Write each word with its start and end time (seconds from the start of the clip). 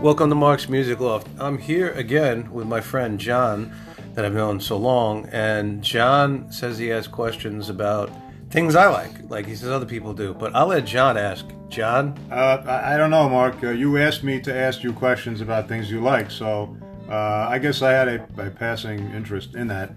Welcome 0.00 0.28
to 0.30 0.36
Mark's 0.36 0.68
Music 0.68 1.00
Loft. 1.00 1.26
I'm 1.40 1.58
here 1.58 1.90
again 1.90 2.52
with 2.52 2.68
my 2.68 2.80
friend 2.80 3.18
John, 3.18 3.72
that 4.14 4.24
I've 4.24 4.32
known 4.32 4.60
so 4.60 4.76
long, 4.76 5.26
and 5.32 5.82
John 5.82 6.52
says 6.52 6.78
he 6.78 6.86
has 6.86 7.08
questions 7.08 7.68
about 7.68 8.08
things 8.50 8.76
I 8.76 8.86
like, 8.86 9.28
like 9.28 9.44
he 9.44 9.56
says 9.56 9.70
other 9.70 9.84
people 9.86 10.14
do. 10.14 10.34
But 10.34 10.54
I'll 10.54 10.68
let 10.68 10.84
John 10.84 11.16
ask. 11.18 11.46
John? 11.68 12.16
Uh, 12.30 12.62
I 12.66 12.96
don't 12.96 13.10
know, 13.10 13.28
Mark. 13.28 13.62
Uh, 13.62 13.70
you 13.70 13.98
asked 13.98 14.22
me 14.22 14.40
to 14.42 14.54
ask 14.54 14.84
you 14.84 14.92
questions 14.92 15.40
about 15.40 15.66
things 15.66 15.90
you 15.90 16.00
like, 16.00 16.30
so 16.30 16.76
uh, 17.10 17.48
I 17.48 17.58
guess 17.58 17.82
I 17.82 17.90
had 17.90 18.06
a, 18.08 18.28
a 18.38 18.50
passing 18.50 19.10
interest 19.10 19.56
in 19.56 19.66
that. 19.66 19.90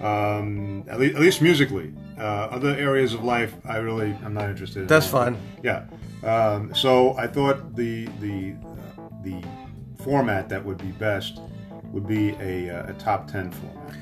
Um, 0.00 0.84
at, 0.88 0.98
least, 0.98 1.14
at 1.14 1.20
least 1.20 1.42
musically. 1.42 1.92
Uh, 2.18 2.22
other 2.50 2.70
areas 2.70 3.12
of 3.14 3.22
life, 3.22 3.54
I 3.66 3.76
really 3.76 4.16
I'm 4.24 4.32
not 4.34 4.48
interested. 4.48 4.80
in. 4.80 4.86
That's 4.86 5.06
fine. 5.06 5.36
Yeah. 5.62 5.84
Um, 6.24 6.74
so 6.74 7.16
I 7.16 7.26
thought 7.26 7.76
the 7.76 8.06
the 8.20 8.54
uh, 8.64 8.91
the 9.22 9.42
format 10.02 10.48
that 10.48 10.64
would 10.64 10.78
be 10.78 10.92
best 10.92 11.40
would 11.92 12.06
be 12.06 12.30
a, 12.40 12.70
uh, 12.70 12.90
a 12.90 12.92
top 12.94 13.30
ten 13.30 13.50
format. 13.50 13.96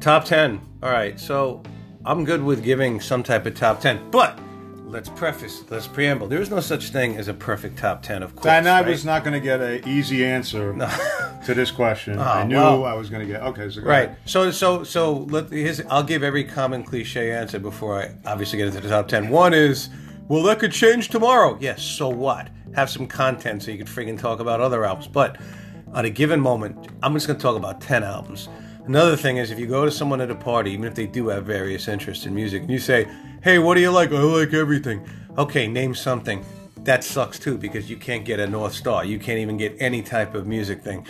Top 0.00 0.24
10. 0.24 0.60
All 0.82 0.90
right, 0.90 1.18
so 1.18 1.62
I'm 2.04 2.24
good 2.24 2.42
with 2.42 2.64
giving 2.64 3.00
some 3.00 3.22
type 3.22 3.46
of 3.46 3.54
top 3.54 3.80
10, 3.80 4.10
but 4.10 4.36
let's 4.84 5.08
preface, 5.08 5.62
let's 5.70 5.86
preamble. 5.86 6.26
There 6.26 6.40
is 6.42 6.50
no 6.50 6.58
such 6.58 6.88
thing 6.90 7.16
as 7.16 7.28
a 7.28 7.34
perfect 7.34 7.78
top 7.78 8.02
10, 8.02 8.22
of 8.24 8.34
course. 8.34 8.46
And 8.46 8.68
I 8.68 8.80
right? 8.80 8.88
was 8.88 9.04
not 9.04 9.22
going 9.22 9.34
to 9.34 9.40
get 9.40 9.60
an 9.60 9.88
easy 9.88 10.24
answer 10.24 10.72
to 11.46 11.54
this 11.54 11.70
question. 11.70 12.18
I 12.18 12.42
knew 12.44 12.56
well. 12.56 12.84
I 12.84 12.94
was 12.94 13.08
going 13.10 13.24
to 13.24 13.32
get. 13.32 13.42
Okay, 13.42 13.70
so 13.70 13.80
go 13.80 13.86
Right. 13.88 14.08
ahead. 14.08 14.16
So 14.24 14.50
so 14.50 14.82
so 14.82 15.18
let 15.30 15.50
here's, 15.50 15.80
I'll 15.82 16.02
give 16.02 16.22
every 16.24 16.44
common 16.44 16.82
cliche 16.82 17.30
answer 17.30 17.58
before 17.60 18.02
I 18.02 18.14
obviously 18.26 18.58
get 18.58 18.66
into 18.68 18.80
the 18.80 18.88
top 18.88 19.06
ten. 19.08 19.28
One 19.28 19.54
is, 19.54 19.88
well, 20.28 20.42
that 20.42 20.58
could 20.58 20.72
change 20.72 21.08
tomorrow. 21.10 21.56
Yes. 21.60 21.80
So 21.82 22.08
what? 22.08 22.48
Have 22.74 22.90
some 22.90 23.06
content 23.06 23.62
so 23.62 23.70
you 23.70 23.78
can 23.78 23.86
freaking 23.86 24.18
talk 24.18 24.40
about 24.40 24.60
other 24.60 24.84
albums. 24.84 25.08
But 25.08 25.38
on 25.92 26.04
a 26.04 26.10
given 26.10 26.40
moment, 26.40 26.88
I'm 27.02 27.14
just 27.14 27.26
going 27.26 27.38
to 27.38 27.42
talk 27.42 27.56
about 27.56 27.80
ten 27.80 28.02
albums. 28.02 28.48
Another 28.86 29.16
thing 29.16 29.36
is, 29.36 29.50
if 29.50 29.58
you 29.58 29.66
go 29.66 29.84
to 29.84 29.90
someone 29.90 30.20
at 30.20 30.30
a 30.30 30.34
party, 30.34 30.72
even 30.72 30.86
if 30.86 30.94
they 30.94 31.06
do 31.06 31.28
have 31.28 31.44
various 31.44 31.86
interests 31.86 32.26
in 32.26 32.34
music, 32.34 32.62
and 32.62 32.70
you 32.70 32.78
say, 32.78 33.06
"Hey, 33.42 33.58
what 33.58 33.74
do 33.74 33.80
you 33.80 33.90
like?" 33.90 34.10
I 34.10 34.20
like 34.20 34.52
everything. 34.54 35.06
Okay, 35.38 35.68
name 35.68 35.94
something. 35.94 36.44
That 36.78 37.04
sucks 37.04 37.38
too 37.38 37.56
because 37.58 37.88
you 37.88 37.96
can't 37.96 38.24
get 38.24 38.40
a 38.40 38.46
North 38.46 38.74
Star. 38.74 39.04
You 39.04 39.18
can't 39.18 39.38
even 39.38 39.56
get 39.56 39.76
any 39.78 40.02
type 40.02 40.34
of 40.34 40.46
music 40.46 40.82
thing. 40.82 41.06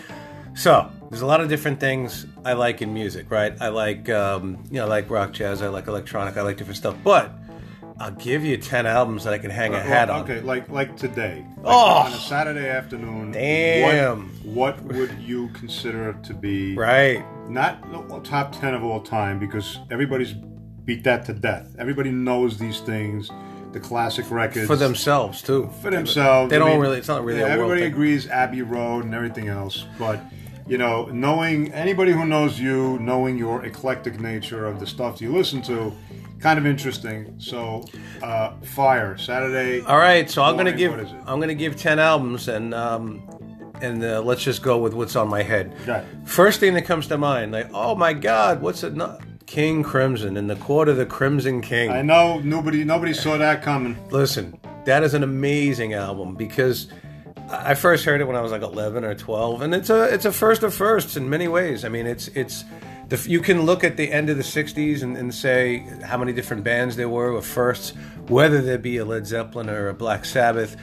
So 0.55 0.91
there's 1.09 1.23
a 1.23 1.27
lot 1.27 1.41
of 1.41 1.49
different 1.49 1.81
things 1.81 2.27
I 2.45 2.53
like 2.53 2.83
in 2.83 2.93
music, 2.93 3.31
right? 3.31 3.55
I 3.59 3.69
like, 3.69 4.11
um, 4.11 4.63
you 4.71 4.77
know, 4.77 4.85
I 4.85 4.89
like 4.89 5.09
rock, 5.09 5.33
jazz. 5.33 5.63
I 5.63 5.69
like 5.69 5.87
electronic. 5.87 6.37
I 6.37 6.43
like 6.43 6.59
different 6.59 6.77
stuff. 6.77 6.95
But 7.03 7.33
I'll 8.03 8.11
give 8.11 8.45
you 8.45 8.57
ten 8.57 8.85
albums 8.85 9.23
that 9.23 9.33
I 9.33 9.39
can 9.39 9.51
hang 9.53 9.75
uh, 9.75 9.79
a 9.79 9.81
hat 9.81 10.09
Well, 10.09 10.19
on. 10.19 10.25
Okay, 10.25 10.41
like 10.41 10.69
like 10.69 10.97
today. 10.97 11.47
Like 11.59 11.67
Oh! 11.67 12.03
on 12.07 12.13
a 12.13 12.17
Saturday 12.17 12.69
afternoon. 12.69 13.31
Damn. 13.31 14.29
What, 14.43 14.83
what 14.83 14.97
would 14.97 15.19
you 15.21 15.49
consider 15.51 16.13
to 16.25 16.35
be 16.35 16.75
Right. 16.77 17.25
not 17.49 17.81
the 18.09 18.19
top 18.21 18.59
ten 18.59 18.75
of 18.75 18.83
all 18.83 19.01
time? 19.01 19.39
Because 19.39 19.79
everybody's 19.89 20.33
beat 20.85 21.05
that 21.05 21.25
to 21.27 21.33
death. 21.33 21.77
Everybody 21.79 22.11
knows 22.11 22.59
these 22.59 22.81
things, 22.81 23.31
the 23.71 23.79
classic 23.79 24.29
records 24.33 24.67
For 24.67 24.75
themselves 24.75 25.41
too. 25.41 25.71
for 25.81 25.93
themselves. 25.93 26.51
They 26.51 26.59
don't 26.59 26.71
mean, 26.71 26.81
really. 26.81 26.99
It's 26.99 27.07
not 27.07 27.25
really 27.25 27.39
yeah, 27.39 27.55
a 27.55 27.59
world 27.59 27.71
everybody 27.71 27.87
agrees 27.87 28.27
Abbey 28.27 28.63
Road 28.63 29.05
and 29.05 29.15
everything 29.15 29.47
else, 29.47 29.87
but 29.97 30.19
you 30.67 30.79
know, 30.79 31.07
knowing 31.07 31.73
anybody 31.73 32.13
who 32.13 32.25
knows 32.25 32.59
you, 32.59 32.99
knowing 33.01 33.37
your 33.37 33.65
eclectic 33.65 34.21
nature 34.21 34.67
of 34.67 34.81
the 34.81 34.87
stuff 34.87 35.21
you 35.21 35.33
listen 35.33 35.63
to, 35.63 35.93
kind 36.41 36.59
of 36.59 36.67
interesting. 36.67 37.35
So, 37.39 37.85
uh, 38.23 38.53
Fire 38.61 39.17
Saturday. 39.19 39.81
All 39.81 39.99
right, 39.99 40.31
so 40.31 40.43
I'm 40.43 40.57
gonna 40.57 40.73
give 40.73 40.93
what 40.93 41.01
is 41.01 41.13
it? 41.13 41.21
I'm 41.27 41.41
gonna 41.41 41.55
give 41.55 41.77
ten 41.77 41.99
albums, 41.99 42.49
and 42.49 42.75
um, 42.75 43.23
and 43.81 44.03
uh, 44.03 44.23
let's 44.23 44.43
just 44.43 44.63
go 44.63 44.79
with 44.79 44.95
what's 44.95 45.17
on 45.17 45.29
my 45.29 45.43
head. 45.43 45.75
Okay. 45.83 46.05
First 46.25 46.61
thing 46.61 46.75
that 46.75 46.85
comes 46.85 47.07
to 47.09 47.19
mind, 47.19 47.53
like, 47.53 47.69
oh 47.73 47.95
my 47.95 48.13
God, 48.13 48.63
what's 48.63 48.83
it? 48.85 48.95
No- 48.95 49.19
King 49.47 49.83
Crimson 49.83 50.39
in 50.39 50.47
the 50.47 50.57
Court 50.57 50.89
of 50.89 50.97
the 50.97 51.05
Crimson 51.05 51.61
King. 51.61 51.91
I 51.91 52.01
know 52.01 52.39
nobody 52.41 52.85
nobody 52.85 53.13
saw 53.13 53.37
that 53.37 53.63
coming. 53.63 53.99
Listen, 54.11 54.59
that 54.87 55.03
is 55.03 55.13
an 55.15 55.23
amazing 55.23 55.93
album 55.93 56.35
because 56.37 56.89
I 57.53 57.75
first 57.75 58.05
heard 58.07 58.21
it 58.21 58.27
when 58.27 58.35
I 58.35 58.41
was 58.41 58.51
like 58.51 58.63
11 58.63 59.05
or 59.05 59.15
12, 59.15 59.63
and 59.63 59.75
it's 59.75 59.91
a 59.91 60.05
it's 60.05 60.25
a 60.25 60.33
first 60.33 60.63
of 60.63 60.75
firsts 60.75 61.17
in 61.17 61.29
many 61.29 61.49
ways. 61.49 61.85
I 61.85 61.89
mean, 61.91 62.07
it's 62.07 62.29
it's 62.29 62.65
the, 63.09 63.29
you 63.29 63.41
can 63.41 63.63
look 63.63 63.85
at 63.85 63.99
the 63.99 64.11
end 64.11 64.31
of 64.31 64.39
the 64.39 64.43
60s 64.43 65.03
and, 65.03 65.19
and 65.19 65.35
say 65.35 65.81
how 66.03 66.17
many 66.17 66.33
different 66.33 66.65
bands 66.65 66.97
there 66.97 67.11
were 67.11 67.33
with 67.33 67.45
firsts, 67.45 67.91
whether 68.29 68.63
there 68.63 68.79
be 68.79 68.97
a 68.97 69.05
Led 69.05 69.27
Zeppelin 69.27 69.69
or 69.69 69.89
a 69.89 69.95
Black 69.95 70.25
Sabbath. 70.25 70.77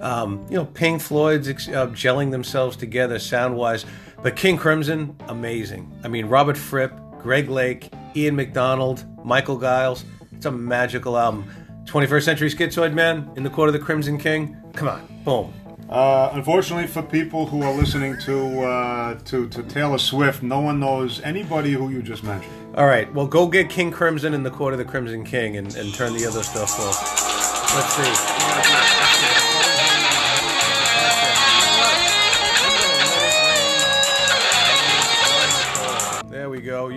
Um, 0.00 0.44
you 0.50 0.56
know, 0.56 0.64
Pink 0.64 1.00
Floyd's 1.00 1.48
uh, 1.48 1.86
gelling 1.88 2.32
themselves 2.32 2.76
together 2.76 3.18
sound 3.20 3.56
wise, 3.56 3.86
but 4.22 4.34
King 4.34 4.56
Crimson, 4.56 5.16
amazing. 5.28 5.90
I 6.02 6.08
mean, 6.08 6.26
Robert 6.26 6.58
Fripp, 6.58 6.92
Greg 7.20 7.48
Lake, 7.48 7.90
Ian 8.16 8.34
McDonald, 8.34 9.04
Michael 9.24 9.58
Giles. 9.58 10.04
It's 10.32 10.46
a 10.46 10.50
magical 10.50 11.16
album. 11.16 11.48
21st 11.84 12.22
Century 12.24 12.50
Schizoid 12.50 12.94
Man 12.94 13.30
in 13.36 13.44
the 13.44 13.50
Court 13.50 13.68
of 13.68 13.72
the 13.72 13.78
Crimson 13.78 14.18
King. 14.18 14.56
Come 14.74 14.88
on, 14.88 15.22
boom. 15.24 15.54
Uh, 15.88 16.30
unfortunately, 16.32 16.86
for 16.86 17.02
people 17.02 17.46
who 17.46 17.62
are 17.62 17.72
listening 17.72 18.18
to, 18.18 18.62
uh, 18.62 19.18
to 19.24 19.48
to 19.48 19.62
Taylor 19.62 19.98
Swift, 19.98 20.42
no 20.42 20.60
one 20.60 20.80
knows 20.80 21.20
anybody 21.20 21.72
who 21.72 21.90
you 21.90 22.02
just 22.02 22.24
mentioned. 22.24 22.52
All 22.76 22.86
right, 22.86 23.12
well, 23.14 23.26
go 23.26 23.46
get 23.46 23.70
King 23.70 23.90
Crimson 23.90 24.34
in 24.34 24.42
the 24.42 24.50
Court 24.50 24.74
of 24.74 24.78
the 24.78 24.84
Crimson 24.84 25.24
King 25.24 25.56
and, 25.56 25.74
and 25.76 25.94
turn 25.94 26.12
the 26.12 26.26
other 26.26 26.42
stuff 26.42 26.78
off. 26.80 27.74
Let's 27.74 27.94
see. 27.94 28.85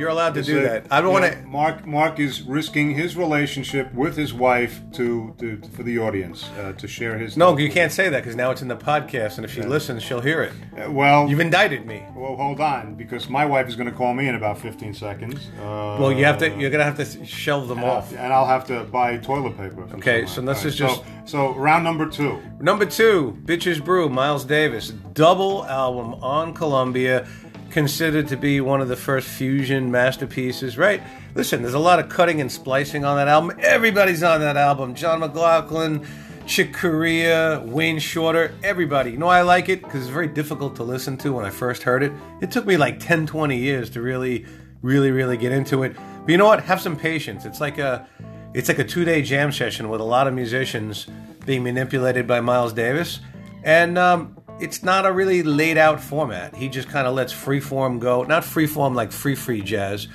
You're 0.09 0.15
allowed 0.17 0.33
to 0.33 0.41
do 0.41 0.61
that. 0.63 0.87
I 0.89 1.01
don't 1.01 1.13
want 1.13 1.31
to. 1.31 1.39
Mark 1.45 1.85
Mark 1.85 2.19
is 2.19 2.41
risking 2.41 2.95
his 2.95 3.15
relationship 3.15 3.93
with 3.93 4.17
his 4.17 4.33
wife 4.33 4.81
to, 4.93 5.35
to 5.37 5.61
for 5.75 5.83
the 5.83 5.99
audience 5.99 6.49
uh, 6.59 6.73
to 6.73 6.87
share 6.87 7.15
his. 7.19 7.37
No, 7.37 7.55
you 7.55 7.69
can't 7.69 7.91
say 7.91 8.09
that 8.09 8.23
because 8.23 8.35
now 8.35 8.49
it's 8.49 8.63
in 8.63 8.69
the 8.69 8.75
podcast, 8.75 9.35
and 9.35 9.45
if 9.45 9.53
she 9.53 9.61
listens, 9.61 10.01
she'll 10.01 10.19
hear 10.21 10.41
it. 10.41 10.53
Uh, 10.75 10.89
well, 10.91 11.29
You've 11.29 11.39
indicted 11.41 11.85
me. 11.85 12.03
well, 12.15 12.35
hold 12.35 12.59
on, 12.59 12.95
because 12.95 13.29
my 13.29 13.45
wife 13.45 13.67
is 13.67 13.75
going 13.75 13.87
to 13.87 13.95
call 13.95 14.15
me 14.15 14.27
in 14.27 14.33
about 14.33 14.57
15 14.57 14.95
seconds. 14.95 15.47
Uh, 15.59 15.97
Well, 15.99 16.11
you 16.11 16.25
have 16.25 16.39
to. 16.39 16.49
You're 16.57 16.71
gonna 16.71 16.85
have 16.91 16.97
to 16.97 17.25
shelve 17.25 17.67
them 17.67 17.83
off. 17.83 18.11
and 18.11 18.33
I'll 18.33 18.47
have 18.47 18.65
to 18.67 18.85
buy 18.85 19.17
toilet 19.17 19.57
paper. 19.57 19.83
Okay, 19.93 20.25
so 20.25 20.41
this 20.41 20.65
is 20.65 20.75
so, 20.75 21.05
so 21.25 21.53
round 21.53 21.83
number 21.83 22.07
two. 22.09 22.39
Number 22.59 22.85
two, 22.87 23.37
Bitches 23.45 23.83
Brew, 23.85 24.09
Miles 24.09 24.43
Davis. 24.43 24.89
Double 25.13 25.65
album 25.65 26.15
on 26.23 26.55
Columbia, 26.55 27.27
considered 27.71 28.27
to 28.29 28.37
be 28.37 28.61
one 28.61 28.81
of 28.81 28.87
the 28.87 28.95
first 28.95 29.27
fusion 29.27 29.91
masterpieces, 29.91 30.77
right? 30.77 31.01
Listen, 31.35 31.61
there's 31.61 31.73
a 31.73 31.79
lot 31.79 31.99
of 31.99 32.09
cutting 32.09 32.41
and 32.41 32.51
splicing 32.51 33.05
on 33.05 33.17
that 33.17 33.27
album. 33.27 33.57
Everybody's 33.61 34.23
on 34.23 34.41
that 34.41 34.57
album. 34.57 34.95
John 34.95 35.19
McLaughlin, 35.19 36.05
Chick 36.47 36.73
Corea, 36.73 37.61
Wayne 37.65 37.99
Shorter, 37.99 38.55
everybody. 38.63 39.11
You 39.11 39.17
know 39.17 39.27
I 39.27 39.43
like 39.43 39.69
it? 39.69 39.83
Because 39.83 40.01
it's 40.01 40.11
very 40.11 40.27
difficult 40.27 40.75
to 40.77 40.83
listen 40.83 41.15
to 41.17 41.33
when 41.33 41.45
I 41.45 41.51
first 41.51 41.83
heard 41.83 42.01
it. 42.01 42.11
It 42.41 42.51
took 42.51 42.65
me 42.65 42.77
like 42.77 42.99
10, 42.99 43.27
20 43.27 43.55
years 43.55 43.89
to 43.91 44.01
really, 44.01 44.45
really, 44.81 45.11
really 45.11 45.37
get 45.37 45.51
into 45.51 45.83
it. 45.83 45.95
But 45.95 46.31
you 46.31 46.37
know 46.37 46.47
what? 46.47 46.63
Have 46.63 46.81
some 46.81 46.95
patience. 46.95 47.45
It's 47.45 47.61
like 47.61 47.77
a 47.77 48.07
it's 48.51 48.67
like 48.67 48.79
a 48.79 48.83
two-day 48.83 49.21
jam 49.21 49.51
session 49.51 49.89
with 49.89 50.01
a 50.01 50.03
lot 50.03 50.27
of 50.27 50.33
musicians 50.33 51.05
being 51.45 51.63
manipulated 51.63 52.25
by 52.25 52.41
Miles 52.41 52.73
Davis, 52.73 53.19
and 53.63 53.95
um, 53.95 54.35
it's 54.59 54.83
not 54.83 55.05
a 55.05 55.11
really 55.11 55.43
laid-out 55.43 56.01
format. 56.01 56.55
He 56.55 56.69
just 56.69 56.89
kind 56.89 57.07
of 57.07 57.15
lets 57.15 57.33
freeform 57.33 57.99
go, 57.99 58.23
not 58.23 58.43
freeform 58.43 58.95
like 58.95 59.11
free 59.11 59.35
free 59.35 59.61
jazz, 59.61 60.07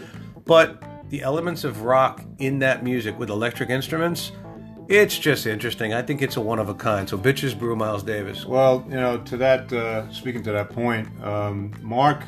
but 0.45 0.83
the 1.09 1.23
elements 1.23 1.65
of 1.65 1.83
rock 1.83 2.25
in 2.39 2.59
that 2.59 2.83
music 2.83 3.19
with 3.19 3.31
electric 3.31 3.71
instruments. 3.71 4.33
It's 4.89 5.19
just 5.19 5.47
interesting. 5.47 5.95
I 5.95 6.03
think 6.03 6.21
it's 6.21 6.37
a 6.37 6.41
one 6.43 6.59
of 6.59 6.69
a 6.69 6.75
kind. 6.75 7.09
So, 7.09 7.17
bitches 7.17 7.59
brew 7.59 7.75
Miles 7.75 8.03
Davis. 8.03 8.45
Well, 8.45 8.85
you 8.87 8.97
know, 8.97 9.19
to 9.19 9.37
that, 9.39 9.73
uh, 9.73 10.13
speaking 10.13 10.43
to 10.43 10.53
that 10.53 10.71
point, 10.71 11.09
um, 11.23 11.73
Mark, 11.81 12.23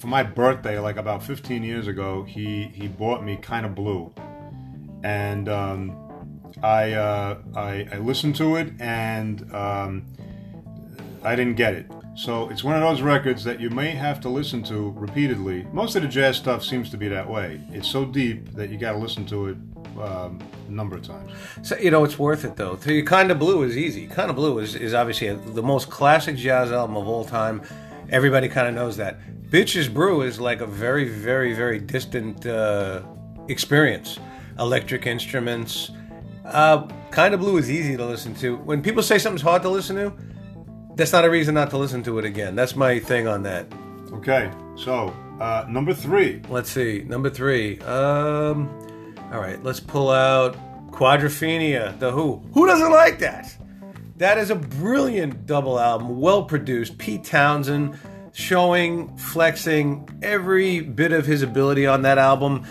for 0.00 0.06
my 0.06 0.22
birthday, 0.22 0.78
like 0.78 0.96
about 0.96 1.22
15 1.22 1.62
years 1.62 1.86
ago, 1.86 2.22
he 2.22 2.70
he 2.74 2.88
bought 2.88 3.22
me 3.22 3.36
kind 3.36 3.66
of 3.66 3.74
blue, 3.74 4.14
and 5.02 5.46
um, 5.48 6.52
I, 6.62 6.92
uh, 6.92 7.38
I 7.54 7.86
I 7.92 7.98
listened 7.98 8.36
to 8.36 8.56
it 8.56 8.72
and 8.80 9.52
um, 9.52 10.06
I 11.24 11.34
didn't 11.34 11.54
get 11.54 11.74
it. 11.74 11.90
So 12.14 12.48
it's 12.48 12.62
one 12.62 12.76
of 12.76 12.82
those 12.82 13.02
records 13.02 13.42
that 13.44 13.60
you 13.60 13.70
may 13.70 13.90
have 13.90 14.20
to 14.20 14.28
listen 14.28 14.62
to 14.64 14.90
repeatedly. 14.96 15.66
Most 15.72 15.96
of 15.96 16.02
the 16.02 16.08
jazz 16.08 16.36
stuff 16.36 16.62
seems 16.62 16.90
to 16.90 16.96
be 16.96 17.08
that 17.08 17.28
way. 17.28 17.60
It's 17.70 17.88
so 17.88 18.04
deep 18.04 18.52
that 18.52 18.70
you 18.70 18.78
got 18.78 18.92
to 18.92 18.98
listen 18.98 19.26
to 19.26 19.48
it 19.48 19.56
um, 20.00 20.38
a 20.68 20.70
number 20.70 20.96
of 20.96 21.02
times. 21.02 21.32
So 21.62 21.76
you 21.78 21.90
know 21.90 22.04
it's 22.04 22.18
worth 22.18 22.44
it 22.44 22.56
though. 22.56 22.76
The 22.76 23.02
Kind 23.02 23.30
of 23.30 23.38
Blue 23.38 23.62
is 23.62 23.76
easy. 23.76 24.06
Kind 24.06 24.30
of 24.30 24.36
Blue 24.36 24.58
is, 24.58 24.74
is 24.74 24.94
obviously 24.94 25.32
the 25.34 25.62
most 25.62 25.90
classic 25.90 26.36
jazz 26.36 26.70
album 26.70 26.96
of 26.96 27.08
all 27.08 27.24
time. 27.24 27.62
Everybody 28.10 28.48
kind 28.48 28.68
of 28.68 28.74
knows 28.74 28.96
that. 28.98 29.18
Bitches 29.50 29.92
Brew 29.92 30.22
is 30.22 30.38
like 30.38 30.60
a 30.60 30.66
very, 30.66 31.08
very, 31.08 31.54
very 31.54 31.78
distant 31.78 32.46
uh, 32.46 33.02
experience. 33.48 34.18
Electric 34.58 35.06
instruments. 35.06 35.90
Uh, 36.44 36.86
kind 37.10 37.34
of 37.34 37.40
Blue 37.40 37.56
is 37.56 37.70
easy 37.70 37.96
to 37.96 38.04
listen 38.04 38.34
to. 38.36 38.56
When 38.58 38.82
people 38.82 39.02
say 39.02 39.18
something's 39.18 39.42
hard 39.42 39.62
to 39.62 39.68
listen 39.68 39.96
to, 39.96 40.12
that's 40.96 41.12
not 41.12 41.24
a 41.24 41.30
reason 41.30 41.54
not 41.54 41.70
to 41.70 41.78
listen 41.78 42.02
to 42.04 42.18
it 42.18 42.24
again. 42.24 42.54
That's 42.54 42.76
my 42.76 42.98
thing 42.98 43.26
on 43.26 43.42
that. 43.44 43.66
Okay, 44.12 44.50
so 44.76 45.14
uh, 45.40 45.64
number 45.68 45.92
three. 45.92 46.40
Let's 46.48 46.70
see, 46.70 47.04
number 47.06 47.30
three. 47.30 47.80
Um, 47.80 48.68
all 49.32 49.40
right, 49.40 49.62
let's 49.62 49.80
pull 49.80 50.10
out 50.10 50.56
Quadrophenia, 50.90 51.98
The 51.98 52.12
Who. 52.12 52.36
Who 52.52 52.66
doesn't 52.66 52.92
like 52.92 53.18
that? 53.18 53.56
That 54.18 54.38
is 54.38 54.50
a 54.50 54.54
brilliant 54.54 55.46
double 55.46 55.80
album, 55.80 56.20
well 56.20 56.44
produced. 56.44 56.98
Pete 56.98 57.24
Townshend 57.24 57.98
showing, 58.32 59.16
flexing 59.16 60.08
every 60.22 60.80
bit 60.80 61.12
of 61.12 61.26
his 61.26 61.42
ability 61.42 61.86
on 61.86 62.02
that 62.02 62.18
album. 62.18 62.64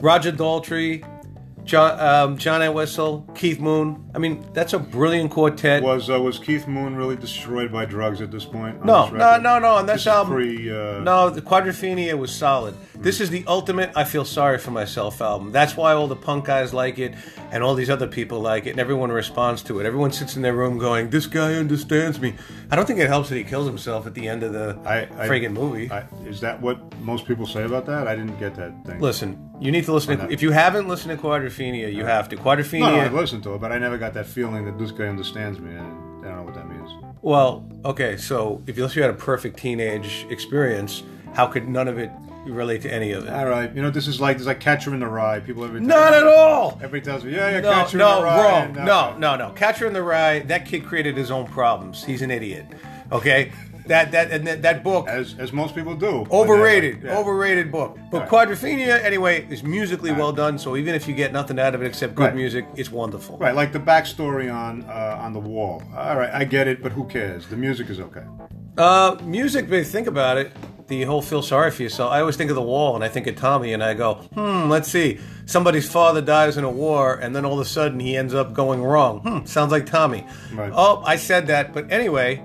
Roger 0.00 0.32
Daltrey, 0.32 1.04
John, 1.68 2.00
um, 2.00 2.38
John 2.38 2.62
Entwistle, 2.62 3.28
Keith 3.34 3.60
Moon. 3.60 4.10
I 4.14 4.18
mean, 4.18 4.42
that's 4.54 4.72
a 4.72 4.78
brilliant 4.78 5.30
quartet. 5.30 5.82
Was 5.82 6.08
uh, 6.08 6.18
was 6.18 6.38
Keith 6.38 6.66
Moon 6.66 6.96
really 6.96 7.14
destroyed 7.14 7.70
by 7.70 7.84
drugs 7.84 8.22
at 8.22 8.30
this 8.30 8.46
point? 8.46 8.82
No, 8.86 9.04
this 9.04 9.12
no, 9.18 9.38
no, 9.38 9.58
no. 9.58 9.74
On 9.74 9.84
this 9.84 10.04
This 10.04 10.06
album, 10.06 10.32
pre, 10.32 10.70
uh, 10.70 11.00
no, 11.00 11.28
the 11.28 11.42
Quadrophenia 11.42 12.16
was 12.16 12.34
solid. 12.34 12.74
This 12.94 13.20
is 13.20 13.28
the 13.28 13.44
ultimate. 13.46 13.92
I 13.94 14.04
feel 14.04 14.24
sorry 14.24 14.56
for 14.56 14.70
myself 14.70 15.20
album. 15.20 15.52
That's 15.52 15.76
why 15.76 15.92
all 15.92 16.06
the 16.06 16.16
punk 16.16 16.46
guys 16.46 16.72
like 16.72 16.98
it, 16.98 17.14
and 17.50 17.62
all 17.62 17.74
these 17.74 17.90
other 17.90 18.06
people 18.06 18.40
like 18.40 18.66
it, 18.66 18.70
and 18.70 18.80
everyone 18.80 19.12
responds 19.12 19.62
to 19.64 19.78
it. 19.78 19.84
Everyone 19.84 20.10
sits 20.10 20.36
in 20.36 20.42
their 20.42 20.54
room 20.54 20.78
going, 20.78 21.10
"This 21.10 21.26
guy 21.26 21.52
understands 21.52 22.18
me." 22.18 22.32
I 22.70 22.76
don't 22.76 22.86
think 22.86 22.98
it 22.98 23.08
helps 23.08 23.28
that 23.28 23.36
he 23.36 23.44
kills 23.44 23.66
himself 23.66 24.06
at 24.06 24.14
the 24.14 24.26
end 24.26 24.42
of 24.42 24.54
the 24.54 24.78
I, 24.86 25.02
I, 25.02 25.28
friggin' 25.28 25.52
movie. 25.52 25.90
I, 25.90 26.06
is 26.24 26.40
that 26.40 26.62
what 26.62 26.98
most 27.00 27.26
people 27.26 27.46
say 27.46 27.64
about 27.64 27.84
that? 27.86 28.08
I 28.08 28.16
didn't 28.16 28.38
get 28.38 28.54
that 28.54 28.72
thing. 28.86 29.00
Listen, 29.00 29.47
you 29.60 29.70
need 29.72 29.84
to 29.84 29.92
listen. 29.92 30.18
To, 30.18 30.30
if 30.30 30.42
you 30.42 30.50
haven't 30.52 30.88
listened 30.88 31.16
to 31.16 31.22
Quadrophenia, 31.22 31.92
you 31.92 32.04
have 32.04 32.28
to. 32.30 32.36
Quadrophenia. 32.36 32.80
no, 32.80 33.00
I've 33.00 33.12
listened 33.14 33.42
to 33.44 33.54
it, 33.54 33.60
but 33.60 33.72
I 33.72 33.78
never 33.78 33.98
got 33.98 34.14
that 34.14 34.26
feeling 34.26 34.64
that 34.66 34.78
this 34.78 34.90
guy 34.90 35.06
understands 35.06 35.58
me. 35.58 35.74
I 35.74 35.78
don't 35.78 36.22
know 36.22 36.42
what 36.42 36.54
that 36.54 36.68
means. 36.68 36.90
Well, 37.22 37.66
okay, 37.84 38.16
so 38.16 38.62
if 38.66 38.76
you 38.76 38.82
unless 38.84 38.96
you 38.96 39.02
had 39.02 39.10
a 39.10 39.14
perfect 39.14 39.58
teenage 39.58 40.26
experience, 40.30 41.02
how 41.34 41.46
could 41.46 41.68
none 41.68 41.88
of 41.88 41.98
it 41.98 42.10
relate 42.46 42.82
to 42.82 42.92
any 42.92 43.12
of 43.12 43.26
it? 43.26 43.32
All 43.32 43.46
right, 43.46 43.74
you 43.74 43.82
know 43.82 43.90
this 43.90 44.06
is 44.06 44.20
like 44.20 44.36
this 44.36 44.42
is 44.42 44.46
like 44.46 44.60
Catcher 44.60 44.94
in 44.94 45.00
the 45.00 45.06
Rye. 45.06 45.40
People 45.40 45.64
every 45.64 45.80
Not 45.80 46.14
at 46.14 46.26
all. 46.26 46.72
Everybody 46.82 47.00
tells 47.02 47.24
me, 47.24 47.34
yeah, 47.34 47.50
yeah, 47.50 47.60
No, 47.60 47.72
Catcher 47.72 47.98
no, 47.98 48.10
in 48.10 48.16
the 48.18 48.24
Rye. 48.24 48.36
No, 48.36 48.42
wrong. 48.48 48.62
and, 48.68 48.78
uh, 48.78 48.84
No, 48.84 49.18
no, 49.18 49.36
no. 49.36 49.50
Catcher 49.54 49.86
in 49.86 49.92
the 49.92 50.02
Rye. 50.02 50.40
That 50.40 50.64
kid 50.66 50.84
created 50.84 51.16
his 51.16 51.30
own 51.30 51.46
problems. 51.46 52.04
He's 52.04 52.22
an 52.22 52.30
idiot. 52.30 52.66
Okay, 53.10 53.52
that 53.88 54.12
that 54.12 54.30
and 54.30 54.46
that, 54.46 54.62
that 54.62 54.82
book. 54.84 55.08
As 55.08 55.34
as 55.38 55.52
most 55.52 55.74
people 55.74 55.94
do. 55.94 56.26
Overrated, 56.30 57.02
Yeah. 57.04 57.16
overrated 57.18 57.70
book. 57.72 57.98
But 58.10 58.20
Right. 58.20 58.28
Quadrophenia, 58.30 59.02
anyway, 59.04 59.46
is 59.50 59.62
musically 59.62 60.12
well 60.12 60.32
done. 60.32 60.58
So 60.58 60.76
even 60.76 60.94
if 60.94 61.06
you 61.08 61.14
get 61.14 61.32
nothing 61.32 61.58
out 61.58 61.74
of 61.74 61.82
it 61.82 61.86
except 61.86 62.14
good 62.14 62.24
Right. 62.26 62.34
music, 62.34 62.66
it's 62.76 62.90
wonderful. 62.92 63.36
Right, 63.38 63.54
like 63.54 63.72
the 63.72 63.80
backstory 63.80 64.52
on 64.52 64.84
uh, 64.88 65.18
on 65.20 65.32
the 65.32 65.40
wall. 65.40 65.82
All 65.96 66.16
right, 66.16 66.30
I 66.32 66.44
get 66.44 66.68
it, 66.68 66.82
but 66.82 66.92
who 66.92 67.04
cares? 67.04 67.46
The 67.48 67.56
music 67.56 67.90
is 67.90 67.98
okay. 68.00 68.22
Uh, 68.76 69.16
music, 69.24 69.68
but 69.68 69.84
think 69.86 70.06
about 70.06 70.36
it. 70.38 70.52
The 70.86 71.02
whole 71.02 71.20
feel 71.20 71.42
sorry 71.42 71.70
for 71.70 71.82
yourself. 71.82 72.10
I 72.12 72.20
always 72.20 72.36
think 72.36 72.48
of 72.48 72.56
the 72.56 72.62
wall, 72.62 72.94
and 72.94 73.04
I 73.04 73.08
think 73.08 73.26
of 73.26 73.36
Tommy, 73.36 73.72
and 73.74 73.82
I 73.84 73.92
go, 73.94 74.14
hmm, 74.34 74.70
let's 74.70 74.88
see. 74.90 75.18
Somebody's 75.44 75.90
father 75.90 76.22
dies 76.22 76.56
in 76.56 76.64
a 76.64 76.70
war, 76.70 77.14
and 77.16 77.34
then 77.36 77.44
all 77.44 77.54
of 77.54 77.58
a 77.60 77.64
sudden 77.68 78.00
he 78.00 78.16
ends 78.16 78.32
up 78.34 78.54
going 78.54 78.82
wrong. 78.82 79.20
Hmm, 79.20 79.44
sounds 79.44 79.70
like 79.72 79.84
Tommy. 79.84 80.24
Right. 80.54 80.72
Oh, 80.74 81.02
I 81.04 81.16
said 81.16 81.48
that, 81.48 81.74
but 81.74 81.90
anyway, 81.92 82.42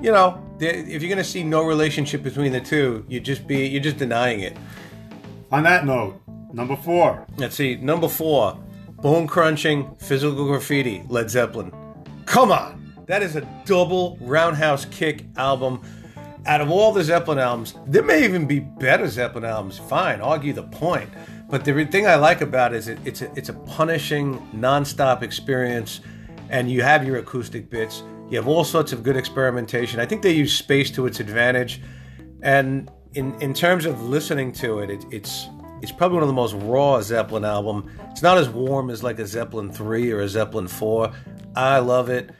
you 0.00 0.12
know, 0.12 0.38
if 0.60 1.02
you're 1.02 1.08
gonna 1.08 1.24
see 1.24 1.42
no 1.42 1.64
relationship 1.64 2.22
between 2.22 2.52
the 2.52 2.60
two, 2.60 3.04
you 3.08 3.20
just 3.20 3.46
be 3.46 3.66
you're 3.66 3.82
just 3.82 3.98
denying 3.98 4.40
it. 4.40 4.56
On 5.50 5.62
that 5.64 5.84
note, 5.84 6.20
number 6.52 6.76
four. 6.76 7.26
Let's 7.36 7.56
see, 7.56 7.76
number 7.76 8.08
four, 8.08 8.58
bone 9.00 9.26
crunching, 9.26 9.94
physical 9.98 10.46
graffiti, 10.46 11.04
Led 11.08 11.30
Zeppelin. 11.30 11.72
Come 12.26 12.50
on, 12.50 13.04
that 13.06 13.22
is 13.22 13.36
a 13.36 13.42
double 13.64 14.16
roundhouse 14.20 14.84
kick 14.86 15.24
album. 15.36 15.82
Out 16.46 16.60
of 16.60 16.70
all 16.70 16.92
the 16.92 17.02
Zeppelin 17.02 17.38
albums, 17.38 17.74
there 17.86 18.02
may 18.02 18.22
even 18.24 18.46
be 18.46 18.60
better 18.60 19.08
Zeppelin 19.08 19.46
albums. 19.46 19.78
Fine, 19.78 20.20
argue 20.20 20.52
the 20.52 20.62
point. 20.62 21.08
But 21.48 21.64
the 21.64 21.84
thing 21.86 22.06
I 22.06 22.16
like 22.16 22.40
about 22.40 22.74
it 22.74 22.78
is 22.78 22.88
it, 22.88 22.98
it's 23.04 23.22
a, 23.22 23.32
it's 23.34 23.48
a 23.48 23.54
punishing, 23.54 24.38
nonstop 24.54 25.22
experience, 25.22 26.00
and 26.50 26.70
you 26.70 26.82
have 26.82 27.06
your 27.06 27.16
acoustic 27.16 27.70
bits. 27.70 28.02
You 28.30 28.38
have 28.38 28.48
all 28.48 28.64
sorts 28.64 28.92
of 28.92 29.02
good 29.02 29.16
experimentation. 29.16 30.00
I 30.00 30.06
think 30.06 30.22
they 30.22 30.32
use 30.32 30.56
space 30.56 30.90
to 30.92 31.06
its 31.06 31.20
advantage, 31.20 31.82
and 32.42 32.90
in 33.14 33.40
in 33.40 33.54
terms 33.54 33.86
of 33.86 34.02
listening 34.02 34.52
to 34.52 34.80
it, 34.80 34.90
it 34.90 35.04
it's 35.10 35.48
it's 35.82 35.92
probably 35.92 36.14
one 36.14 36.22
of 36.22 36.28
the 36.28 36.34
most 36.34 36.54
raw 36.54 37.00
Zeppelin 37.02 37.44
album. 37.44 37.90
It's 38.10 38.22
not 38.22 38.38
as 38.38 38.48
warm 38.48 38.90
as 38.90 39.02
like 39.02 39.18
a 39.18 39.26
Zeppelin 39.26 39.70
three 39.70 40.10
or 40.10 40.20
a 40.20 40.28
Zeppelin 40.28 40.66
four. 40.68 41.12
I 41.54 41.78
love 41.78 42.08
it. 42.08 42.30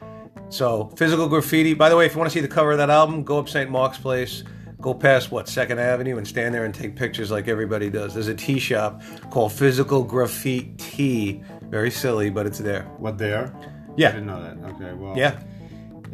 So 0.49 0.91
physical 0.97 1.27
graffiti. 1.27 1.73
By 1.73 1.89
the 1.89 1.95
way, 1.95 2.05
if 2.05 2.13
you 2.13 2.19
want 2.19 2.31
to 2.31 2.33
see 2.33 2.41
the 2.41 2.47
cover 2.47 2.71
of 2.71 2.77
that 2.79 2.89
album, 2.89 3.23
go 3.23 3.39
up 3.39 3.47
St. 3.47 3.69
Mark's 3.69 3.97
Place, 3.97 4.43
go 4.81 4.93
past 4.93 5.31
what 5.31 5.47
Second 5.47 5.79
Avenue, 5.79 6.17
and 6.17 6.27
stand 6.27 6.53
there 6.53 6.65
and 6.65 6.73
take 6.73 6.95
pictures 6.95 7.31
like 7.31 7.47
everybody 7.47 7.89
does. 7.89 8.13
There's 8.13 8.27
a 8.27 8.35
tea 8.35 8.59
shop 8.59 9.01
called 9.29 9.53
Physical 9.53 10.03
Graffiti. 10.03 11.43
Very 11.63 11.91
silly, 11.91 12.29
but 12.29 12.45
it's 12.45 12.59
there. 12.59 12.83
What 12.97 13.17
there? 13.17 13.53
Yeah. 13.95 14.09
I 14.09 14.11
didn't 14.11 14.27
know 14.27 14.41
that. 14.41 14.73
Okay, 14.73 14.93
well. 14.93 15.17
Yeah. 15.17 15.39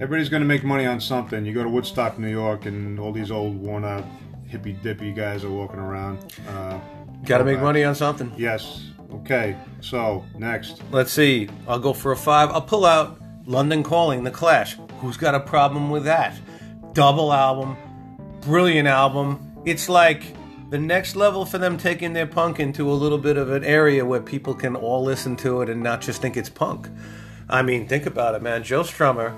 Everybody's 0.01 0.30
going 0.30 0.42
to 0.42 0.48
make 0.48 0.63
money 0.63 0.88
on 0.88 1.00
something. 1.00 1.45
You 1.45 1.53
go 1.53 1.62
to 1.62 1.69
Woodstock, 1.69 2.18
New 2.18 2.27
York, 2.27 2.65
and 2.65 3.00
all 3.00 3.12
these 3.12 3.30
old, 3.30 3.56
worn 3.56 3.86
out, 3.86 4.03
hippy 4.48 4.74
dippy 4.74 5.12
guys 5.13 5.44
are 5.44 5.51
walking 5.51 5.80
around. 5.80 6.18
Uh, 6.50 6.80
Got 7.24 7.38
to 7.38 7.44
make 7.44 7.57
okay. 7.57 7.63
money 7.63 7.83
on 7.83 7.94
something. 7.94 8.33
Yes. 8.36 8.89
Okay. 9.12 9.56
So 9.80 10.25
next. 10.39 10.81
Let's 10.89 11.12
see. 11.12 11.50
I'll 11.68 11.77
go 11.77 11.94
for 11.94 12.12
a 12.12 12.18
five. 12.18 12.50
I'll 12.50 12.63
pull 12.63 12.83
out 12.83 13.21
London 13.45 13.83
Calling, 13.83 14.24
The 14.24 14.31
Clash. 14.31 14.75
Who's 15.01 15.18
got 15.18 15.36
a 15.36 15.39
problem 15.39 15.92
with 15.92 16.06
that? 16.06 16.36
Double 16.94 17.31
album, 17.31 17.77
brilliant 18.42 18.88
album. 18.88 19.56
It's 19.65 19.88
like 19.88 20.24
the 20.71 20.80
next 20.80 21.15
level 21.15 21.45
for 21.45 21.59
them 21.59 21.77
taking 21.77 22.13
their 22.13 22.25
punk 22.25 22.59
into 22.59 22.89
a 22.89 22.94
little 22.94 23.19
bit 23.19 23.38
of 23.38 23.51
an 23.51 23.63
area 23.63 24.04
where 24.04 24.19
people 24.19 24.56
can 24.56 24.75
all 24.75 25.04
listen 25.04 25.36
to 25.38 25.62
it 25.62 25.69
and 25.69 25.83
not 25.83 26.01
just 26.01 26.24
think 26.24 26.38
it's 26.38 26.50
punk. 26.50 26.89
I 27.47 27.62
mean, 27.62 27.88
think 27.88 28.07
about 28.07 28.33
it, 28.33 28.42
man. 28.42 28.63
Joe 28.63 28.81
Strummer, 28.81 29.36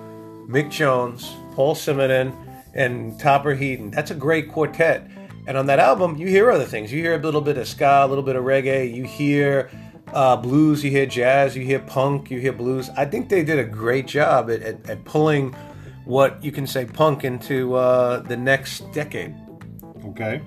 Mick 0.47 0.69
Jones, 0.69 1.35
Paul 1.53 1.75
Simonon, 1.75 2.35
and 2.73 3.19
Topper 3.19 3.55
Headon. 3.55 3.91
That's 3.91 4.11
a 4.11 4.15
great 4.15 4.51
quartet. 4.51 5.09
And 5.45 5.57
on 5.57 5.65
that 5.67 5.79
album, 5.79 6.15
you 6.15 6.27
hear 6.27 6.49
other 6.51 6.65
things. 6.65 6.91
You 6.91 7.01
hear 7.01 7.15
a 7.15 7.21
little 7.21 7.41
bit 7.41 7.57
of 7.57 7.67
ska, 7.67 8.03
a 8.03 8.07
little 8.07 8.23
bit 8.23 8.35
of 8.35 8.43
reggae. 8.43 8.93
You 8.93 9.03
hear 9.03 9.69
uh, 10.13 10.37
blues, 10.37 10.83
you 10.83 10.91
hear 10.91 11.05
jazz, 11.05 11.55
you 11.55 11.63
hear 11.63 11.79
punk, 11.79 12.31
you 12.31 12.39
hear 12.39 12.53
blues. 12.53 12.89
I 12.95 13.05
think 13.05 13.29
they 13.29 13.43
did 13.43 13.59
a 13.59 13.63
great 13.63 14.07
job 14.07 14.49
at, 14.49 14.61
at, 14.61 14.89
at 14.89 15.03
pulling 15.05 15.53
what 16.05 16.43
you 16.43 16.51
can 16.51 16.67
say 16.67 16.85
punk 16.85 17.23
into 17.23 17.75
uh, 17.75 18.21
the 18.21 18.37
next 18.37 18.91
decade. 18.93 19.35
Okay. 20.05 20.41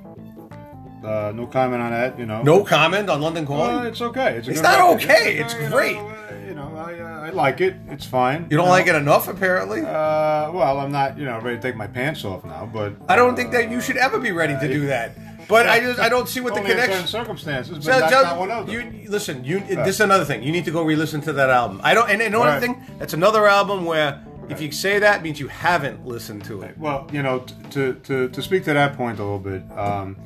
Uh, 1.05 1.33
no 1.35 1.47
comment 1.47 1.83
on 1.83 1.91
that. 1.91 2.19
You 2.19 2.26
know. 2.26 2.43
No 2.43 2.65
comment 2.65 3.09
on 3.09 3.21
London 3.21 3.47
Calling. 3.47 3.76
Uh, 3.76 3.83
it's 3.83 4.00
okay. 4.00 4.37
It's, 4.37 4.49
It's 4.49 4.61
not 4.62 4.79
record. 4.79 5.03
okay, 5.11 5.41
uh, 5.41 5.45
it's 5.45 5.55
great. 5.71 5.97
Know, 5.97 6.09
uh, 6.09 6.35
you 6.49 6.55
know, 6.55 6.76
I, 6.76 6.99
uh, 6.99 7.26
I 7.26 7.31
like 7.31 7.61
it. 7.61 7.76
It's 7.88 8.07
fine. 8.07 8.47
you 8.50 8.57
don't 8.57 8.69
like 8.69 8.87
it 8.87 8.95
enough, 8.95 9.29
apparently. 9.29 9.81
Uh, 9.83 10.50
well, 10.53 10.79
I'm 10.81 10.93
not, 10.93 11.19
you 11.19 11.25
know, 11.25 11.38
ready 11.41 11.57
to 11.57 11.62
take 11.62 11.76
my 11.76 11.87
pants 11.87 12.25
off 12.25 12.45
now, 12.45 12.69
but 12.73 12.95
I 13.09 13.17
don't 13.17 13.37
think 13.37 13.53
that 13.53 13.71
you 13.71 13.81
should 13.81 13.97
ever 13.97 14.19
be 14.19 14.33
ready 14.33 14.55
to 14.59 14.69
do 14.73 14.87
that. 14.87 15.17
But 15.49 15.69
I 15.69 15.79
just 15.79 16.00
I 16.00 16.09
don't 16.09 16.29
see 16.29 16.41
what 16.41 16.55
the 16.55 16.61
connection. 16.61 17.07
circumstances. 17.07 17.75
But 17.75 17.85
So, 17.85 17.91
that's 18.00 18.12
so, 18.12 18.23
not 18.23 18.38
one 18.38 18.50
of 18.50 18.67
them. 18.67 18.75
you 19.03 19.09
listen. 19.09 19.45
You 19.45 19.61
this 19.61 19.97
is 19.97 20.00
another 20.00 20.25
thing. 20.25 20.43
You 20.43 20.50
need 20.50 20.65
to 20.65 20.73
go 20.73 20.83
re-listen 20.83 21.21
to 21.23 21.33
that 21.35 21.50
album. 21.50 21.81
I 21.85 21.95
don't. 21.95 22.11
And, 22.11 22.21
another 22.21 22.45
Right. 22.50 22.61
thing. 22.61 22.83
That's 22.99 23.12
another 23.15 23.47
album 23.47 23.85
where 23.85 24.21
if 24.49 24.61
you 24.61 24.73
say 24.73 24.99
that 24.99 25.21
it 25.21 25.23
means 25.23 25.38
you 25.38 25.47
haven't 25.49 26.05
listened 26.05 26.45
to 26.47 26.62
it. 26.62 26.76
Well, 26.79 27.09
you 27.12 27.23
know, 27.23 27.41
t- 27.41 27.55
to, 27.71 27.95
to, 27.95 28.29
to 28.29 28.43
speak 28.43 28.65
to 28.65 28.73
that 28.75 28.97
point 28.97 29.19
a 29.19 29.23
little 29.23 29.38
bit, 29.41 29.62
um, 29.76 30.17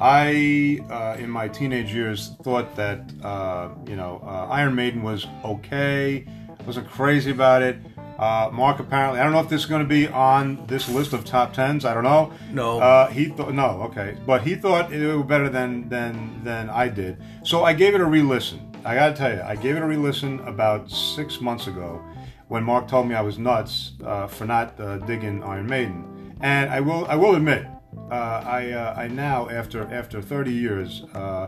I, 0.00 0.80
uh, 0.90 1.16
in 1.18 1.30
my 1.30 1.48
teenage 1.48 1.94
years, 1.94 2.36
thought 2.42 2.74
that, 2.76 3.00
uh, 3.22 3.68
you 3.86 3.96
know, 3.96 4.22
uh, 4.24 4.48
Iron 4.50 4.74
Maiden 4.74 5.02
was 5.02 5.26
okay, 5.44 6.26
wasn't 6.66 6.88
crazy 6.88 7.30
about 7.30 7.62
it. 7.62 7.76
Uh, 8.18 8.48
Mark 8.52 8.78
apparently, 8.78 9.18
I 9.18 9.24
don't 9.24 9.32
know 9.32 9.40
if 9.40 9.48
this 9.48 9.62
is 9.62 9.66
going 9.66 9.82
to 9.82 9.88
be 9.88 10.06
on 10.08 10.64
this 10.66 10.88
list 10.88 11.12
of 11.12 11.24
top 11.24 11.52
tens. 11.52 11.84
I 11.84 11.94
don't 11.94 12.04
know. 12.04 12.32
No. 12.52 12.78
Uh, 12.78 13.08
he 13.08 13.26
thought 13.26 13.52
no, 13.52 13.82
okay, 13.82 14.16
but 14.24 14.42
he 14.42 14.54
thought 14.54 14.92
it 14.92 15.16
was 15.16 15.26
better 15.26 15.48
than 15.48 15.88
than 15.88 16.42
than 16.44 16.70
I 16.70 16.88
did. 16.88 17.20
So 17.42 17.64
I 17.64 17.72
gave 17.72 17.94
it 17.94 18.00
a 18.00 18.04
re-listen. 18.04 18.70
I 18.84 18.94
got 18.94 19.08
to 19.08 19.16
tell 19.16 19.34
you, 19.34 19.42
I 19.42 19.56
gave 19.56 19.76
it 19.76 19.82
a 19.82 19.86
re-listen 19.86 20.40
about 20.40 20.90
six 20.90 21.40
months 21.40 21.66
ago 21.66 22.00
when 22.48 22.62
Mark 22.62 22.86
told 22.86 23.08
me 23.08 23.14
I 23.14 23.20
was 23.20 23.38
nuts 23.38 23.92
uh, 24.04 24.26
for 24.28 24.44
not 24.44 24.78
uh, 24.78 24.98
digging 24.98 25.42
Iron 25.42 25.66
Maiden. 25.66 26.36
And 26.40 26.70
I 26.70 26.80
will 26.80 27.06
I 27.06 27.16
will 27.16 27.34
admit, 27.34 27.66
uh, 28.10 28.14
I 28.46 28.70
uh, 28.72 28.94
I 28.96 29.08
now 29.08 29.48
after 29.48 29.92
after 29.92 30.20
30 30.22 30.52
years, 30.52 31.02
uh, 31.14 31.46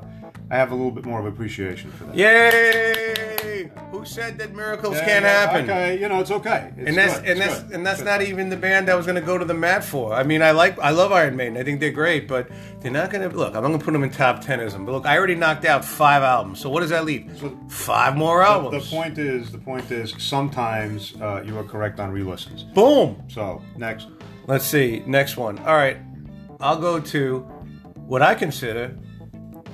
I 0.50 0.56
have 0.56 0.70
a 0.70 0.74
little 0.74 0.90
bit 0.92 1.04
more 1.04 1.20
of 1.20 1.26
appreciation 1.26 1.90
for 1.92 2.04
that. 2.04 2.16
Yay! 2.16 3.70
Who 3.90 4.04
said 4.04 4.38
that 4.38 4.54
miracles 4.54 4.94
Yeah, 4.96 5.04
can't 5.04 5.24
yeah, 5.24 5.30
happen? 5.46 5.64
Okay, 5.70 6.00
you 6.00 6.08
know 6.08 6.20
it's 6.20 6.30
okay. 6.30 6.72
It's 6.76 6.88
And 6.88 6.96
that's 6.96 7.18
good, 7.20 7.28
and 7.30 7.38
it's 7.38 7.46
that's 7.48 7.62
good. 7.64 7.74
and 7.74 7.86
that's 7.86 8.02
not 8.02 8.22
even 8.22 8.48
the 8.48 8.56
band 8.56 8.88
I 8.90 8.94
was 8.94 9.06
going 9.06 9.16
to 9.20 9.26
go 9.26 9.38
to 9.38 9.44
the 9.44 9.54
mat 9.54 9.84
for. 9.84 10.12
I 10.14 10.22
mean, 10.22 10.42
I 10.42 10.50
like 10.52 10.78
I 10.78 10.90
love 10.90 11.12
Iron 11.12 11.36
Maiden. 11.36 11.56
I 11.56 11.62
think 11.62 11.80
they're 11.80 11.90
great, 11.90 12.28
but 12.28 12.48
they're 12.80 12.90
not 12.92 13.10
going 13.10 13.28
to 13.28 13.36
look. 13.36 13.54
I'm 13.54 13.62
going 13.62 13.78
to 13.78 13.84
put 13.84 13.92
them 13.92 14.02
in 14.04 14.10
top 14.10 14.44
tenism. 14.44 14.84
But 14.86 14.92
look, 14.92 15.06
I 15.06 15.16
already 15.16 15.34
knocked 15.34 15.64
out 15.64 15.84
five 15.84 16.22
albums. 16.22 16.60
So 16.60 16.68
what 16.70 16.80
does 16.80 16.90
that 16.90 17.04
leave? 17.04 17.30
five 17.68 18.16
more 18.16 18.40
The, 18.40 18.46
albums. 18.48 18.84
the 18.90 18.96
point 18.96 19.18
is, 19.18 19.50
the 19.52 19.58
point 19.58 19.90
is, 19.90 20.14
sometimes 20.18 21.14
uh, 21.20 21.42
you 21.44 21.56
are 21.58 21.64
correct 21.64 21.98
on 22.00 22.10
re-listens. 22.10 22.62
Boom. 22.64 23.22
So 23.28 23.62
next, 23.76 24.08
Let's 24.48 24.64
see. 24.64 25.02
Next 25.06 25.36
one. 25.36 25.58
All 25.60 25.74
right. 25.74 25.96
I'll 26.60 26.78
go 26.78 26.98
to 27.00 27.40
what 27.94 28.22
I 28.22 28.34
consider 28.34 28.96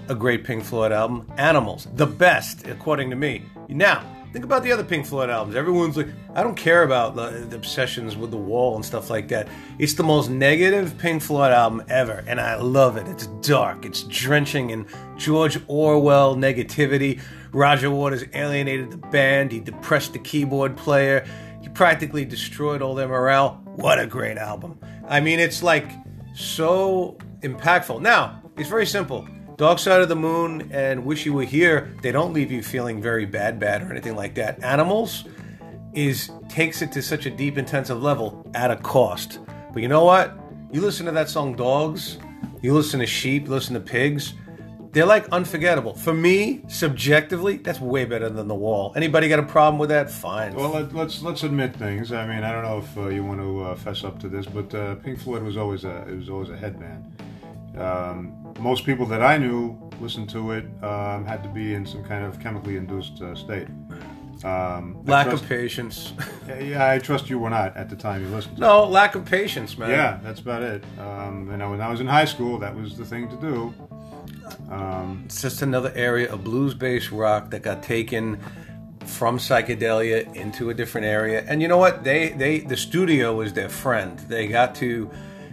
a 0.08 0.14
great 0.14 0.42
Pink 0.42 0.64
Floyd 0.64 0.90
album, 0.90 1.30
Animals. 1.38 1.86
The 1.94 2.06
best, 2.06 2.66
according 2.66 3.10
to 3.10 3.16
me. 3.16 3.42
Now, 3.68 4.04
think 4.32 4.44
about 4.44 4.64
the 4.64 4.72
other 4.72 4.82
Pink 4.82 5.06
Floyd 5.06 5.30
albums. 5.30 5.54
Everyone's 5.54 5.96
like, 5.96 6.08
I 6.34 6.42
don't 6.42 6.56
care 6.56 6.82
about 6.82 7.14
the, 7.14 7.46
the 7.48 7.54
obsessions 7.54 8.16
with 8.16 8.32
the 8.32 8.36
wall 8.36 8.74
and 8.74 8.84
stuff 8.84 9.10
like 9.10 9.28
that. 9.28 9.46
It's 9.78 9.94
the 9.94 10.02
most 10.02 10.28
negative 10.28 10.98
Pink 10.98 11.22
Floyd 11.22 11.52
album 11.52 11.84
ever, 11.88 12.24
and 12.26 12.40
I 12.40 12.56
love 12.56 12.96
it. 12.96 13.06
It's 13.06 13.28
dark, 13.46 13.84
it's 13.84 14.02
drenching 14.04 14.70
in 14.70 14.86
George 15.16 15.60
Orwell 15.68 16.34
negativity. 16.34 17.20
Roger 17.52 17.90
Waters 17.90 18.24
alienated 18.34 18.90
the 18.90 18.96
band, 18.96 19.52
he 19.52 19.60
depressed 19.60 20.14
the 20.14 20.18
keyboard 20.18 20.76
player, 20.76 21.24
he 21.60 21.68
practically 21.68 22.24
destroyed 22.24 22.82
all 22.82 22.96
their 22.96 23.08
morale. 23.08 23.60
What 23.76 24.00
a 24.00 24.06
great 24.06 24.36
album. 24.36 24.80
I 25.06 25.20
mean, 25.20 25.38
it's 25.38 25.62
like 25.62 25.92
so 26.34 27.16
impactful. 27.40 28.00
Now, 28.00 28.42
it's 28.56 28.68
very 28.68 28.86
simple. 28.86 29.26
Dark 29.56 29.78
Side 29.78 30.00
of 30.00 30.08
the 30.08 30.16
Moon 30.16 30.70
and 30.72 31.04
Wish 31.04 31.26
You 31.26 31.34
Were 31.34 31.44
Here, 31.44 31.94
they 32.02 32.10
don't 32.10 32.32
leave 32.32 32.50
you 32.50 32.62
feeling 32.62 33.00
very 33.00 33.26
bad, 33.26 33.58
bad, 33.58 33.82
or 33.82 33.90
anything 33.90 34.16
like 34.16 34.34
that. 34.36 34.62
Animals 34.62 35.24
is 35.92 36.30
takes 36.48 36.82
it 36.82 36.90
to 36.92 37.02
such 37.02 37.26
a 37.26 37.30
deep, 37.30 37.58
intensive 37.58 38.02
level 38.02 38.50
at 38.54 38.70
a 38.70 38.76
cost. 38.76 39.40
But 39.72 39.82
you 39.82 39.88
know 39.88 40.04
what? 40.04 40.38
You 40.70 40.80
listen 40.80 41.06
to 41.06 41.12
that 41.12 41.28
song 41.28 41.54
Dogs, 41.54 42.18
you 42.62 42.72
listen 42.72 43.00
to 43.00 43.06
Sheep, 43.06 43.48
listen 43.48 43.74
to 43.74 43.80
Pigs, 43.80 44.34
they're 44.92 45.06
like 45.06 45.26
unforgettable. 45.30 45.94
For 45.94 46.12
me, 46.14 46.62
subjectively, 46.68 47.56
that's 47.56 47.80
way 47.80 48.04
better 48.04 48.28
than 48.28 48.46
The 48.48 48.54
Wall. 48.54 48.92
Anybody 48.94 49.28
got 49.28 49.38
a 49.38 49.42
problem 49.44 49.78
with 49.78 49.88
that? 49.88 50.10
Fine. 50.10 50.54
well 50.54 50.70
let, 50.70 50.94
let's 50.94 51.22
let's 51.22 51.42
admit 51.42 51.74
things. 51.76 52.12
I 52.12 52.26
mean, 52.26 52.44
I 52.44 52.52
don't 52.52 52.62
know 52.62 52.78
if 52.78 52.98
uh, 52.98 53.08
you 53.08 53.24
want 53.24 53.40
to 53.40 53.62
uh, 53.62 53.74
fess 53.76 54.04
up 54.04 54.18
to 54.20 54.28
this, 54.28 54.46
but 54.46 54.74
uh, 54.74 54.94
Pink 54.96 55.18
Floyd 55.20 55.42
was 55.42 55.56
always 55.56 55.84
a 55.84 56.06
it 56.08 56.16
was 56.16 56.28
always 56.28 56.50
a 56.50 56.56
headband. 56.56 57.04
Um, 57.78 58.36
most 58.60 58.84
people 58.84 59.06
that 59.06 59.22
I 59.22 59.38
knew 59.38 59.78
listened 60.00 60.28
to 60.30 60.52
it 60.52 60.64
um, 60.82 61.24
had 61.24 61.42
to 61.42 61.48
be 61.48 61.74
in 61.74 61.86
some 61.86 62.04
kind 62.04 62.24
of 62.24 62.38
chemically 62.38 62.76
induced 62.76 63.22
uh, 63.22 63.34
state. 63.34 63.68
Um, 64.44 65.02
lack 65.04 65.28
trust- 65.28 65.42
of 65.44 65.48
patience. 65.48 66.12
Yeah, 66.48 66.90
I 66.90 66.98
trust 66.98 67.30
you 67.30 67.38
were 67.38 67.50
not 67.50 67.76
at 67.76 67.88
the 67.88 67.94
time 67.96 68.22
you 68.24 68.28
listened. 68.28 68.56
to 68.56 68.62
it. 68.62 68.66
no, 68.66 68.84
lack 68.84 69.14
of 69.14 69.24
patience, 69.24 69.78
man. 69.78 69.90
Yeah, 69.90 70.18
that's 70.22 70.40
about 70.40 70.62
it. 70.62 70.84
Um, 70.98 71.48
and 71.50 71.62
I- 71.62 71.68
when 71.70 71.80
I 71.80 71.88
was 71.88 72.00
in 72.00 72.06
high 72.08 72.24
school, 72.24 72.58
that 72.58 72.74
was 72.74 72.96
the 72.96 73.04
thing 73.04 73.28
to 73.28 73.36
do. 73.36 73.72
Um, 74.70 75.22
It's 75.26 75.42
just 75.42 75.62
another 75.62 75.92
area 75.94 76.32
of 76.32 76.42
blues-based 76.44 77.10
rock 77.12 77.50
that 77.50 77.62
got 77.62 77.82
taken 77.82 78.38
from 79.06 79.38
psychedelia 79.38 80.32
into 80.34 80.70
a 80.70 80.74
different 80.74 81.06
area. 81.06 81.44
And 81.48 81.60
you 81.60 81.68
know 81.68 81.78
what? 81.78 82.04
They 82.04 82.28
they 82.30 82.60
the 82.60 82.76
studio 82.76 83.34
was 83.36 83.52
their 83.52 83.68
friend. 83.68 84.18
They 84.28 84.46
got 84.46 84.74
to 84.76 85.10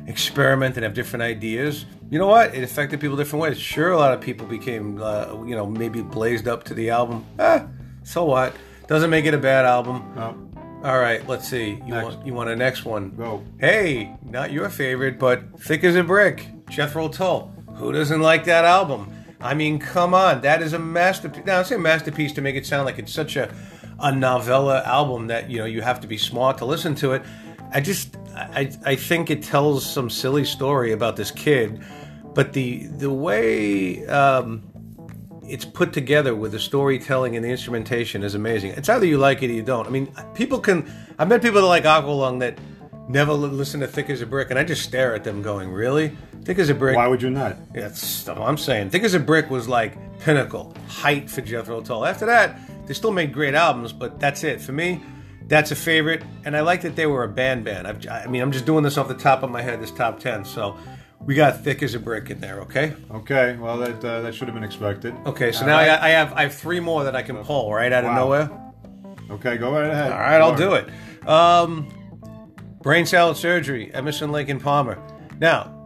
experiment 0.07 0.75
and 0.77 0.83
have 0.83 0.93
different 0.93 1.23
ideas. 1.23 1.85
You 2.09 2.17
know 2.19 2.27
what? 2.27 2.55
It 2.55 2.63
affected 2.63 2.99
people 2.99 3.17
different 3.17 3.43
ways. 3.43 3.59
Sure, 3.59 3.91
a 3.91 3.97
lot 3.97 4.13
of 4.13 4.21
people 4.21 4.47
became 4.47 5.01
uh, 5.01 5.43
you 5.45 5.55
know 5.55 5.65
maybe 5.65 6.01
blazed 6.01 6.47
up 6.47 6.63
to 6.65 6.73
the 6.73 6.89
album. 6.89 7.25
Ah, 7.39 7.65
so 8.03 8.25
what? 8.25 8.53
Doesn't 8.87 9.09
make 9.09 9.25
it 9.25 9.33
a 9.33 9.37
bad 9.37 9.65
album. 9.65 10.03
no, 10.15 10.35
All 10.83 10.97
right, 10.99 11.27
let's 11.27 11.47
see. 11.47 11.71
You 11.85 11.93
Next. 11.93 12.03
want 12.05 12.25
you 12.25 12.33
want 12.33 12.49
a 12.49 12.55
next 12.55 12.85
one? 12.85 13.11
Go. 13.15 13.43
Hey, 13.59 14.15
not 14.23 14.51
your 14.51 14.69
favorite, 14.69 15.19
but 15.19 15.59
Thick 15.59 15.83
as 15.83 15.95
a 15.95 16.03
Brick, 16.03 16.47
Jethro 16.69 17.07
Tull. 17.09 17.51
Who 17.79 17.93
doesn't 17.93 18.21
like 18.21 18.43
that 18.45 18.65
album? 18.65 19.15
I 19.39 19.53
mean, 19.53 19.79
come 19.79 20.13
on, 20.13 20.41
that 20.41 20.61
is 20.61 20.73
a 20.73 20.79
masterpiece. 20.79 21.45
Now, 21.45 21.59
I 21.59 21.63
say 21.63 21.77
masterpiece 21.77 22.33
to 22.33 22.41
make 22.41 22.55
it 22.55 22.65
sound 22.65 22.85
like 22.85 22.99
it's 22.99 23.13
such 23.13 23.37
a 23.37 23.53
a 24.01 24.13
novella 24.13 24.81
album 24.85 25.27
that 25.27 25.49
you 25.49 25.57
know 25.57 25.65
you 25.65 25.81
have 25.81 25.99
to 26.01 26.07
be 26.07 26.17
smart 26.17 26.57
to 26.57 26.65
listen 26.65 26.95
to 26.95 27.13
it. 27.13 27.23
I 27.71 27.79
just 27.79 28.17
I 28.35 28.71
I 28.85 28.95
think 28.95 29.29
it 29.29 29.43
tells 29.43 29.89
some 29.89 30.09
silly 30.09 30.43
story 30.43 30.91
about 30.91 31.15
this 31.15 31.31
kid, 31.31 31.81
but 32.33 32.53
the 32.53 32.87
the 32.87 33.11
way. 33.11 34.05
Um, 34.07 34.63
it's 35.47 35.65
put 35.65 35.91
together 35.93 36.35
with 36.35 36.51
the 36.51 36.59
storytelling 36.59 37.35
and 37.35 37.43
the 37.43 37.49
instrumentation 37.49 38.21
is 38.21 38.35
amazing. 38.35 38.69
It's 38.73 38.87
either 38.87 39.07
you 39.07 39.17
like 39.17 39.41
it 39.41 39.49
or 39.49 39.53
you 39.53 39.63
don't. 39.63 39.87
I 39.87 39.89
mean, 39.89 40.13
people 40.35 40.59
can. 40.59 40.87
I've 41.17 41.27
met 41.27 41.41
people 41.41 41.61
that 41.61 41.67
like 41.67 41.85
Aqualung 41.85 42.39
that 42.41 42.59
never 43.09 43.33
listen 43.33 43.79
to 43.79 43.87
Thick 43.87 44.11
as 44.11 44.21
a 44.21 44.27
Brick, 44.27 44.51
and 44.51 44.59
I 44.59 44.63
just 44.63 44.83
stare 44.83 45.15
at 45.15 45.23
them 45.23 45.41
going, 45.41 45.71
"Really? 45.71 46.15
Thick 46.43 46.59
as 46.59 46.69
a 46.69 46.73
Brick?" 46.73 46.95
why 46.95 47.07
would 47.07 47.21
you 47.21 47.29
not? 47.29 47.55
That's 47.73 48.25
what 48.27 48.37
I'm 48.39 48.57
saying. 48.57 48.89
Thick 48.89 49.03
as 49.03 49.13
a 49.13 49.19
Brick 49.19 49.49
was 49.49 49.67
like 49.67 49.97
pinnacle, 50.19 50.73
height 50.87 51.29
for 51.29 51.41
Jethro 51.41 51.81
Tull. 51.81 52.05
After 52.05 52.25
that, 52.25 52.59
they 52.87 52.93
still 52.93 53.11
made 53.11 53.33
great 53.33 53.53
albums, 53.55 53.93
but 53.93 54.19
that's 54.19 54.43
it 54.43 54.59
for 54.61 54.71
me. 54.71 55.01
That's 55.47 55.71
a 55.71 55.75
favorite, 55.75 56.23
and 56.45 56.55
I 56.55 56.61
like 56.61 56.81
that 56.81 56.95
they 56.95 57.07
were 57.07 57.23
a 57.23 57.27
band 57.27 57.65
band. 57.65 57.87
I've, 57.87 58.07
I 58.07 58.27
mean, 58.27 58.41
I'm 58.41 58.51
just 58.51 58.65
doing 58.65 58.83
this 58.83 58.97
off 58.97 59.07
the 59.07 59.15
top 59.15 59.41
of 59.41 59.49
my 59.49 59.61
head. 59.61 59.81
This 59.81 59.91
top 59.91 60.19
ten, 60.19 60.45
so 60.45 60.77
we 61.21 61.35
got 61.35 61.61
Thick 61.61 61.81
as 61.81 61.95
a 61.95 61.99
Brick 61.99 62.29
in 62.29 62.39
there. 62.39 62.61
Okay. 62.61 62.93
Okay, 63.11 63.55
well 63.57 63.77
that 63.77 64.03
uh, 64.05 64.21
that 64.21 64.35
should 64.35 64.47
have 64.47 64.55
been 64.55 64.63
expected. 64.63 65.15
Okay, 65.25 65.51
so 65.51 65.61
All 65.61 65.67
now 65.67 65.77
right. 65.77 65.89
I, 65.89 66.07
I 66.07 66.09
have 66.09 66.33
I 66.33 66.41
have 66.43 66.53
three 66.53 66.79
more 66.79 67.03
that 67.03 67.15
I 67.15 67.23
can 67.23 67.35
pull 67.43 67.73
right 67.73 67.91
out 67.91 68.05
of 68.05 68.13
nowhere. 68.13 68.49
Okay, 69.31 69.57
go 69.57 69.71
right 69.71 69.89
ahead. 69.89 70.11
All 70.11 70.19
right, 70.19 70.41
I'll 70.41 70.55
do 70.55 70.73
it. 70.73 70.87
Um, 71.27 71.87
brain 72.81 73.05
salad 73.05 73.37
surgery, 73.37 73.93
Emerson, 73.93 74.31
Lake, 74.31 74.49
and 74.49 74.61
Palmer. 74.61 75.01
Now, 75.39 75.78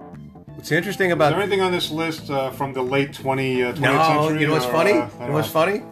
what's 0.55 0.71
interesting 0.71 1.09
Is 1.09 1.13
about 1.13 1.31
there 1.31 1.41
anything 1.41 1.61
on 1.61 1.71
this 1.71 1.91
list 1.91 2.29
uh, 2.29 2.51
from 2.51 2.73
the 2.73 2.81
late 2.81 3.13
20, 3.13 3.63
uh, 3.63 3.73
20th 3.73 3.79
no, 3.79 4.03
century? 4.03 4.41
you 4.41 4.47
know 4.47 4.53
what's 4.53 4.65
or, 4.65 4.71
funny? 4.71 4.91
uh, 4.93 5.09
you 5.19 5.27
know 5.27 5.33
what's 5.33 5.49
funny? 5.49 5.83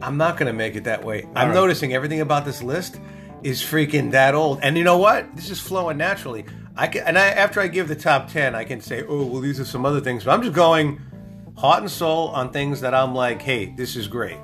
I'm 0.00 0.16
not 0.16 0.36
gonna 0.36 0.52
make 0.52 0.74
it 0.74 0.84
that 0.84 1.04
way. 1.04 1.24
I'm 1.34 1.48
right. 1.48 1.54
noticing 1.54 1.94
everything 1.94 2.20
about 2.20 2.44
this 2.44 2.62
list 2.62 3.00
is 3.42 3.62
freaking 3.62 4.10
that 4.12 4.34
old. 4.34 4.60
And 4.62 4.76
you 4.76 4.84
know 4.84 4.98
what? 4.98 5.34
This 5.36 5.50
is 5.50 5.60
flowing 5.60 5.96
naturally. 5.96 6.44
I 6.76 6.86
can, 6.88 7.06
and 7.06 7.18
I, 7.18 7.26
after 7.26 7.60
I 7.60 7.68
give 7.68 7.88
the 7.88 7.96
top 7.96 8.28
ten, 8.30 8.54
I 8.54 8.64
can 8.64 8.80
say, 8.80 9.04
oh 9.06 9.24
well, 9.26 9.40
these 9.40 9.60
are 9.60 9.64
some 9.64 9.84
other 9.84 10.00
things. 10.00 10.24
But 10.24 10.32
I'm 10.32 10.42
just 10.42 10.54
going 10.54 11.00
heart 11.56 11.80
and 11.80 11.90
soul 11.90 12.28
on 12.28 12.50
things 12.50 12.80
that 12.80 12.94
I'm 12.94 13.14
like, 13.14 13.42
hey, 13.42 13.66
this 13.76 13.94
is 13.94 14.08
great. 14.08 14.38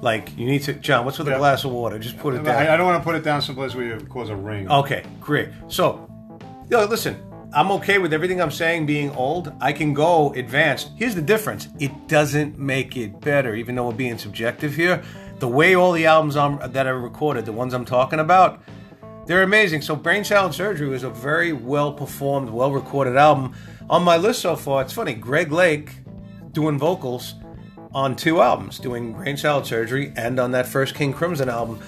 Like 0.00 0.36
you 0.36 0.46
need 0.46 0.62
to, 0.62 0.74
John. 0.74 1.04
What's 1.04 1.18
with 1.18 1.28
a 1.28 1.36
glass 1.36 1.64
of 1.64 1.72
water? 1.72 1.98
Just 1.98 2.18
put 2.18 2.34
it 2.34 2.44
down. 2.44 2.66
I, 2.66 2.74
I 2.74 2.76
don't 2.76 2.86
want 2.86 3.02
to 3.02 3.04
put 3.04 3.16
it 3.16 3.24
down 3.24 3.42
someplace 3.42 3.74
where 3.74 3.84
you 3.84 4.06
cause 4.06 4.28
a 4.28 4.36
ring. 4.36 4.70
Okay, 4.70 5.04
great. 5.20 5.48
So, 5.68 6.08
yo, 6.70 6.84
listen, 6.84 7.20
I'm 7.56 7.72
okay 7.72 7.96
with 7.96 8.12
everything 8.12 8.42
I'm 8.42 8.50
saying 8.50 8.84
being 8.84 9.10
old. 9.16 9.50
I 9.62 9.72
can 9.72 9.94
go 9.94 10.30
advanced. 10.34 10.90
Here's 10.96 11.14
the 11.14 11.22
difference 11.22 11.68
it 11.80 12.06
doesn't 12.06 12.58
make 12.58 12.98
it 12.98 13.18
better, 13.22 13.54
even 13.54 13.74
though 13.74 13.86
we're 13.88 13.94
being 13.94 14.18
subjective 14.18 14.74
here. 14.74 15.02
The 15.38 15.48
way 15.48 15.74
all 15.74 15.92
the 15.92 16.04
albums 16.04 16.36
I'm, 16.36 16.58
that 16.72 16.86
are 16.86 17.00
recorded, 17.00 17.46
the 17.46 17.52
ones 17.52 17.72
I'm 17.72 17.86
talking 17.86 18.20
about, 18.20 18.60
they're 19.24 19.42
amazing. 19.42 19.80
So, 19.80 19.96
Brain 19.96 20.22
Salad 20.22 20.52
Surgery 20.52 20.86
was 20.86 21.02
a 21.02 21.08
very 21.08 21.54
well 21.54 21.94
performed, 21.94 22.50
well 22.50 22.70
recorded 22.70 23.16
album. 23.16 23.54
On 23.88 24.02
my 24.02 24.18
list 24.18 24.42
so 24.42 24.54
far, 24.54 24.82
it's 24.82 24.92
funny, 24.92 25.14
Greg 25.14 25.50
Lake 25.50 25.92
doing 26.52 26.78
vocals 26.78 27.36
on 27.94 28.16
two 28.16 28.42
albums, 28.42 28.78
doing 28.78 29.14
Brain 29.14 29.38
Salad 29.38 29.64
Surgery 29.64 30.12
and 30.14 30.38
on 30.38 30.50
that 30.50 30.66
first 30.66 30.94
King 30.94 31.14
Crimson 31.14 31.48
album. 31.48 31.80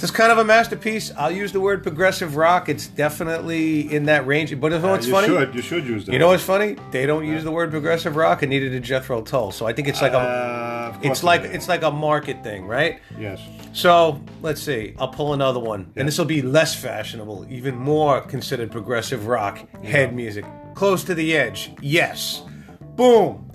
This 0.00 0.08
is 0.08 0.16
kind 0.16 0.32
of 0.32 0.38
a 0.38 0.44
masterpiece. 0.44 1.12
I'll 1.14 1.30
use 1.30 1.52
the 1.52 1.60
word 1.60 1.82
progressive 1.82 2.36
rock. 2.36 2.70
It's 2.70 2.86
definitely 2.86 3.92
in 3.92 4.06
that 4.06 4.26
range. 4.26 4.58
But 4.58 4.72
you 4.72 4.78
know 4.78 4.92
what's 4.92 5.06
you 5.06 5.12
funny? 5.12 5.26
should 5.26 5.54
you 5.54 5.60
should 5.60 5.84
use 5.86 6.06
that. 6.06 6.12
You 6.14 6.18
know 6.18 6.28
what's 6.28 6.42
funny? 6.42 6.76
They 6.90 7.04
don't 7.04 7.26
use 7.26 7.44
the 7.44 7.50
word 7.50 7.70
progressive 7.70 8.16
rock, 8.16 8.40
and 8.40 8.48
neither 8.48 8.70
did 8.70 8.82
Jethro 8.82 9.20
Tull. 9.20 9.52
So 9.52 9.66
I 9.66 9.74
think 9.74 9.88
it's 9.88 10.00
like 10.00 10.14
a, 10.14 10.18
Uh, 10.18 10.98
it's 11.02 11.22
like 11.22 11.42
it's 11.42 11.68
like 11.68 11.82
a 11.82 11.90
market 11.90 12.42
thing, 12.42 12.66
right? 12.66 13.02
yes. 13.18 13.42
So 13.74 14.22
let's 14.40 14.62
see. 14.62 14.94
I'll 14.98 15.08
pull 15.08 15.34
another 15.34 15.60
one, 15.60 15.92
and 15.96 16.08
this 16.08 16.16
will 16.16 16.24
be 16.24 16.40
less 16.40 16.74
fashionable, 16.74 17.46
even 17.50 17.76
more 17.76 18.22
considered 18.22 18.72
progressive 18.72 19.26
rock, 19.26 19.58
head 19.84 20.14
music, 20.16 20.46
close 20.74 21.04
to 21.04 21.14
the 21.14 21.36
edge. 21.36 21.72
Yes, 21.82 22.40
boom, 22.96 23.52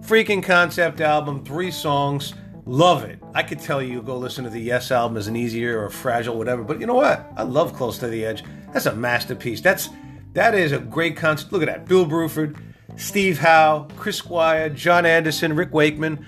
freaking 0.00 0.42
concept 0.42 1.02
album, 1.02 1.44
three 1.44 1.70
songs, 1.70 2.32
love 2.66 3.04
it. 3.04 3.20
I 3.34 3.42
could 3.42 3.60
tell 3.60 3.80
you 3.80 4.02
go 4.02 4.18
listen 4.18 4.44
to 4.44 4.50
the 4.50 4.60
Yes 4.60 4.90
album 4.90 5.16
as 5.16 5.28
an 5.28 5.36
easier 5.36 5.82
or 5.82 5.88
fragile, 5.88 6.36
whatever. 6.36 6.62
But 6.62 6.80
you 6.80 6.86
know 6.86 6.94
what? 6.94 7.26
I 7.36 7.44
love 7.44 7.72
Close 7.72 7.98
to 7.98 8.08
the 8.08 8.26
Edge. 8.26 8.44
That's 8.72 8.86
a 8.86 8.94
masterpiece. 8.94 9.60
That's 9.60 9.88
that 10.34 10.54
is 10.54 10.72
a 10.72 10.78
great 10.78 11.16
concept. 11.16 11.52
Look 11.52 11.62
at 11.62 11.66
that, 11.66 11.86
Bill 11.86 12.04
Bruford, 12.04 12.60
Steve 12.96 13.38
Howe, 13.38 13.88
Chris 13.96 14.18
Squire, 14.18 14.68
Jon 14.68 15.06
Anderson, 15.06 15.56
Rick 15.56 15.72
Wakeman. 15.72 16.26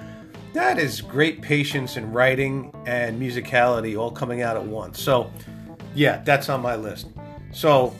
That 0.54 0.78
is 0.78 1.02
great 1.02 1.42
patience 1.42 1.98
in 1.98 2.10
writing 2.10 2.72
and 2.86 3.20
musicality 3.20 3.98
all 3.98 4.10
coming 4.10 4.40
out 4.40 4.56
at 4.56 4.64
once. 4.64 4.98
So, 4.98 5.30
yeah, 5.94 6.22
that's 6.24 6.48
on 6.48 6.62
my 6.62 6.74
list. 6.74 7.08
So, 7.52 7.94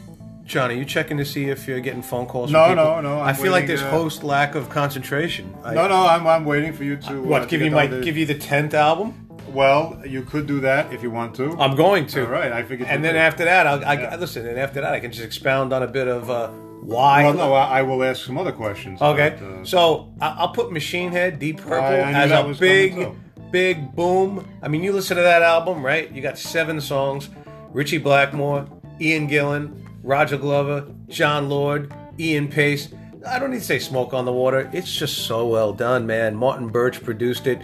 John, 0.49 0.71
are 0.71 0.75
you 0.75 0.87
checking 0.87 1.19
to 1.19 1.27
see 1.27 1.51
if 1.51 1.69
you're 1.69 1.79
getting 1.79 2.01
phone 2.01 2.25
calls? 2.25 2.51
No, 2.51 2.69
from 2.69 2.77
no, 2.77 3.01
no, 3.03 3.19
i 3.21 3.29
I'm 3.29 3.35
feel 3.35 3.53
like 3.53 3.67
there's 3.67 3.83
uh, 3.83 3.91
host 3.91 4.25
lack 4.25 4.55
of 4.55 4.71
concentration. 4.71 5.55
I, 5.63 5.75
No, 5.75 5.87
no, 5.89 6.07
I'm, 6.07 6.27
I'm 6.27 6.47
waiting 6.47 6.73
for 6.73 6.85
you 6.85 6.97
to. 6.97 7.21
What? 7.23 7.43
uh, 7.43 7.45
give 7.45 7.61
get 7.61 7.67
you 7.67 7.71
my 7.71 7.87
the- 7.87 8.01
give 8.01 8.17
you 8.17 8.25
the 8.25 8.35
tenth 8.35 8.73
album? 8.73 9.27
Well, 9.49 10.01
you 10.07 10.23
could 10.23 10.47
do 10.47 10.61
that 10.61 10.91
if 10.93 11.03
you 11.03 11.11
want 11.11 11.35
to. 11.37 11.53
I'm 11.59 11.77
going 11.77 12.07
to. 12.09 12.25
All 12.25 12.31
right, 12.31 12.51
I 12.51 12.63
figured. 12.63 12.89
And 12.89 13.05
then 13.05 13.13
could. 13.13 13.21
after 13.21 13.45
that, 13.45 13.67
I'll 13.67 13.85
I, 13.85 13.93
Yeah. 13.95 14.17
listen. 14.17 14.47
And 14.47 14.59
after 14.59 14.81
that, 14.81 14.95
I 14.95 15.01
can 15.01 15.13
just 15.13 15.23
expound 15.25 15.75
on 15.75 15.83
a 15.83 15.87
bit 15.87 16.09
of 16.09 16.31
uh, 16.31 16.49
why. 16.81 17.25
Well, 17.25 17.35
no, 17.35 17.53
I, 17.53 17.81
I 17.81 17.83
will 17.83 18.03
ask 18.03 18.25
some 18.25 18.39
other 18.39 18.53
questions. 18.53 19.03
Okay, 19.03 19.29
about, 19.37 19.43
uh, 19.43 19.65
so 19.67 20.15
I- 20.19 20.35
I'll 20.39 20.53
put 20.53 20.73
Machine 20.73 21.13
Head, 21.13 21.39
Deep 21.39 21.59
Purple 21.59 21.79
I- 21.79 22.13
I 22.13 22.23
as 22.23 22.31
a 22.31 22.59
big, 22.59 23.07
big 23.51 23.95
boom. 23.95 24.49
I 24.63 24.69
mean, 24.69 24.83
you 24.83 24.93
listen 24.93 25.19
to 25.19 25.23
that 25.23 25.43
album, 25.43 25.85
right? 25.85 26.11
You 26.11 26.23
got 26.23 26.39
seven 26.39 26.81
songs: 26.81 27.29
Ritchie 27.73 27.99
Blackmore, 27.99 28.67
Ian 29.01 29.29
Gillan, 29.29 29.88
Roger 30.03 30.37
Glover, 30.39 30.87
Jon 31.09 31.49
Lord, 31.49 31.93
Ian 32.19 32.49
Paice. 32.49 32.89
I 33.27 33.39
don't 33.39 33.51
need 33.51 33.59
to 33.61 33.65
say 33.65 33.79
"Smoke 33.79 34.15
on 34.15 34.25
the 34.25 34.33
Water." 34.33 34.71
It's 34.73 34.95
just 34.95 35.27
so 35.27 35.47
well 35.47 35.73
done, 35.73 36.07
man. 36.07 36.37
Martin 36.37 36.69
Birch 36.69 37.03
produced 37.03 37.47
it. 37.47 37.61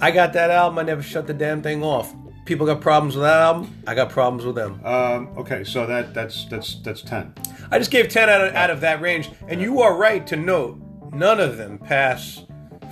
I 0.00 0.10
got 0.10 0.32
that 0.34 0.50
album. 0.50 0.78
I 0.78 0.82
never 0.82 1.02
shut 1.02 1.26
the 1.26 1.34
damn 1.34 1.62
thing 1.62 1.82
off. 1.82 2.14
People 2.44 2.66
got 2.66 2.80
problems 2.80 3.14
with 3.14 3.22
that 3.24 3.40
album. 3.40 3.72
I 3.86 3.94
got 3.94 4.10
problems 4.10 4.44
with 4.44 4.56
them. 4.56 4.80
um, 4.84 5.28
okay, 5.38 5.62
so 5.64 5.86
that 5.86 6.12
that's 6.14 6.44
that's 6.46 6.76
that's 6.82 7.02
ten. 7.02 7.34
I 7.70 7.78
just 7.78 7.90
gave 7.90 8.08
10 8.10 8.28
out 8.28 8.40
of, 8.42 8.54
out 8.54 8.68
of 8.68 8.80
that 8.82 9.00
range. 9.00 9.30
And 9.48 9.58
you 9.62 9.80
are 9.80 9.96
right 9.96 10.26
to 10.26 10.36
note, 10.36 10.78
none 11.14 11.40
of 11.40 11.56
them 11.56 11.78
pass 11.78 12.44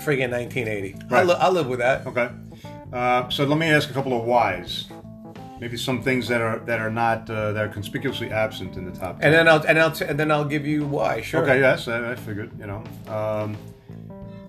friggin' 0.02 0.30
1980. 0.30 0.96
I, 1.10 1.22
li- 1.22 1.34
I 1.38 1.50
live 1.50 1.66
with 1.66 1.80
that. 1.80 2.06
Okay, 2.06 2.30
uh, 2.92 3.28
so 3.28 3.44
let 3.44 3.58
me 3.58 3.66
ask 3.66 3.90
a 3.90 3.92
couple 3.92 4.18
of 4.18 4.24
whys. 4.24 4.86
Maybe 5.60 5.76
some 5.76 6.02
things 6.02 6.26
that 6.28 6.40
are 6.40 6.58
that 6.60 6.80
are 6.80 6.90
not 6.90 7.28
uh, 7.28 7.52
that 7.52 7.62
are 7.62 7.68
conspicuously 7.68 8.30
absent 8.30 8.76
in 8.76 8.90
the 8.90 8.98
top. 8.98 9.20
10. 9.20 9.26
And 9.26 9.34
then 9.34 9.46
I'll 9.46 9.62
and 9.66 9.78
I'll 9.78 9.92
t- 9.92 10.06
and 10.06 10.18
then 10.18 10.30
I'll 10.30 10.46
give 10.46 10.66
you 10.66 10.86
why. 10.86 11.20
Sure. 11.20 11.42
Okay, 11.42 11.60
yes, 11.60 11.86
I, 11.86 12.12
I 12.12 12.14
figured. 12.16 12.58
You 12.58 12.66
know, 12.66 12.84
um, 13.08 13.56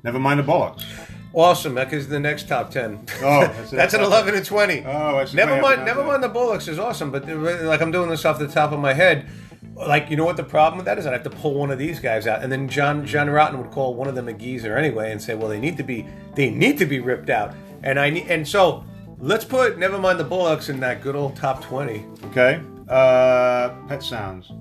never 0.04 0.20
mind 0.20 0.40
the 0.40 0.44
Bollocks. 0.44 0.86
Awesome. 1.34 1.76
That 1.76 1.92
is 1.94 2.08
the 2.08 2.20
next 2.20 2.48
top 2.48 2.72
10. 2.72 3.06
Oh, 3.24 3.42
that's. 3.42 3.72
That's 3.72 3.94
an 3.94 4.02
11 4.02 4.36
and 4.36 4.46
20. 4.46 4.84
Oh, 4.86 5.18
I 5.18 5.26
see. 5.26 5.38
Never 5.38 5.62
mind. 5.62 5.86
Never 5.86 6.04
mind 6.04 6.24
the 6.24 6.30
Bollocks 6.30 6.68
is 6.68 6.80
awesome, 6.80 7.12
but 7.12 7.28
like 7.28 7.82
I'm 7.82 7.92
doing 7.92 8.10
this 8.10 8.26
off 8.26 8.40
the 8.40 8.48
top 8.48 8.72
of 8.72 8.80
my 8.80 8.94
head. 8.94 9.28
Like 9.76 10.10
you 10.10 10.16
know 10.18 10.26
what 10.26 10.38
the 10.38 10.44
problem 10.44 10.78
with 10.78 10.86
that 10.86 10.98
is? 10.98 11.06
I'd 11.06 11.14
have 11.14 11.24
to 11.24 11.30
pull 11.30 11.56
one 11.56 11.72
of 11.72 11.78
these 11.80 12.00
guys 12.00 12.28
out, 12.28 12.42
and 12.44 12.52
then 12.52 12.68
John 12.68 13.06
John 13.06 13.30
Rotten 13.30 13.58
would 13.62 13.72
call 13.72 13.96
one 13.96 14.08
of 14.08 14.16
them 14.16 14.28
a 14.28 14.34
geezer 14.34 14.78
anyway, 14.78 15.12
and 15.12 15.22
say, 15.22 15.34
"Well, 15.36 15.50
they 15.50 15.60
need 15.60 15.78
to 15.78 15.84
be 15.84 16.06
they 16.36 16.50
need 16.50 16.78
to 16.80 16.86
be 16.86 17.00
ripped 17.00 17.30
out." 17.30 17.54
And 17.84 18.00
I 18.00 18.10
need 18.10 18.28
and 18.30 18.48
so 18.48 18.84
let's 19.22 19.46
put 19.46 19.78
never 19.78 19.98
mind 19.98 20.20
the 20.20 20.26
Bollocks 20.26 20.70
in 20.70 20.80
that 20.82 21.02
good 21.02 21.16
old 21.16 21.36
top 21.36 21.64
twenty. 21.64 22.06
Okay, 22.26 22.62
uh, 22.90 23.70
Pet 23.88 24.04
Sounds. 24.04 24.52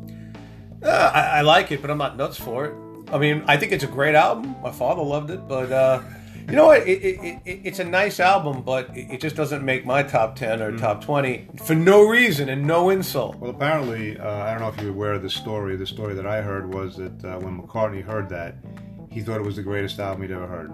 Uh, 0.83 1.11
I, 1.13 1.39
I 1.39 1.41
like 1.41 1.73
it, 1.73 1.83
but 1.83 1.91
I'm 1.91 1.99
not 1.99 2.17
nuts 2.17 2.39
for 2.39 2.67
it. 2.67 2.75
I 3.13 3.19
mean, 3.19 3.43
I 3.47 3.57
think 3.57 3.73
it's 3.73 3.85
a 3.85 3.89
great 3.89 4.15
album. 4.15 4.55
My 4.63 4.71
father 4.71 5.03
loved 5.03 5.31
it, 5.31 5.47
but 5.49 5.73
uh, 5.73 6.01
you 6.49 6.55
know 6.57 6.67
what? 6.67 6.87
It, 6.87 7.03
it, 7.03 7.41
it, 7.45 7.61
it's 7.65 7.79
a 7.81 7.85
nice 7.85 8.21
album, 8.21 8.63
but 8.63 8.89
it, 8.95 9.21
just 9.21 9.37
doesn't 9.37 9.65
make 9.65 9.85
my 9.85 10.03
top 10.03 10.37
ten 10.37 10.63
or 10.63 10.77
top 10.79 11.05
twenty 11.05 11.49
for 11.65 11.75
no 11.75 12.07
reason 12.07 12.49
and 12.49 12.67
no 12.67 12.91
insult. 12.91 13.37
Well, 13.37 13.51
apparently, 13.51 14.19
uh, 14.19 14.45
I 14.45 14.53
don't 14.53 14.61
know 14.61 14.69
if 14.69 14.81
you're 14.81 14.91
aware 14.91 15.15
of 15.15 15.23
this 15.23 15.35
story. 15.35 15.77
The 15.77 15.87
story 15.87 16.15
that 16.15 16.27
I 16.27 16.41
heard 16.41 16.73
was 16.73 16.97
that 16.97 17.25
uh, 17.25 17.39
when 17.41 17.61
McCartney 17.61 18.03
heard 18.03 18.29
that, 18.31 18.55
he 19.11 19.21
thought 19.21 19.39
it 19.39 19.45
was 19.45 19.57
the 19.57 19.63
greatest 19.63 19.99
album 19.99 20.23
he'd 20.23 20.31
ever 20.31 20.47
heard. 20.47 20.73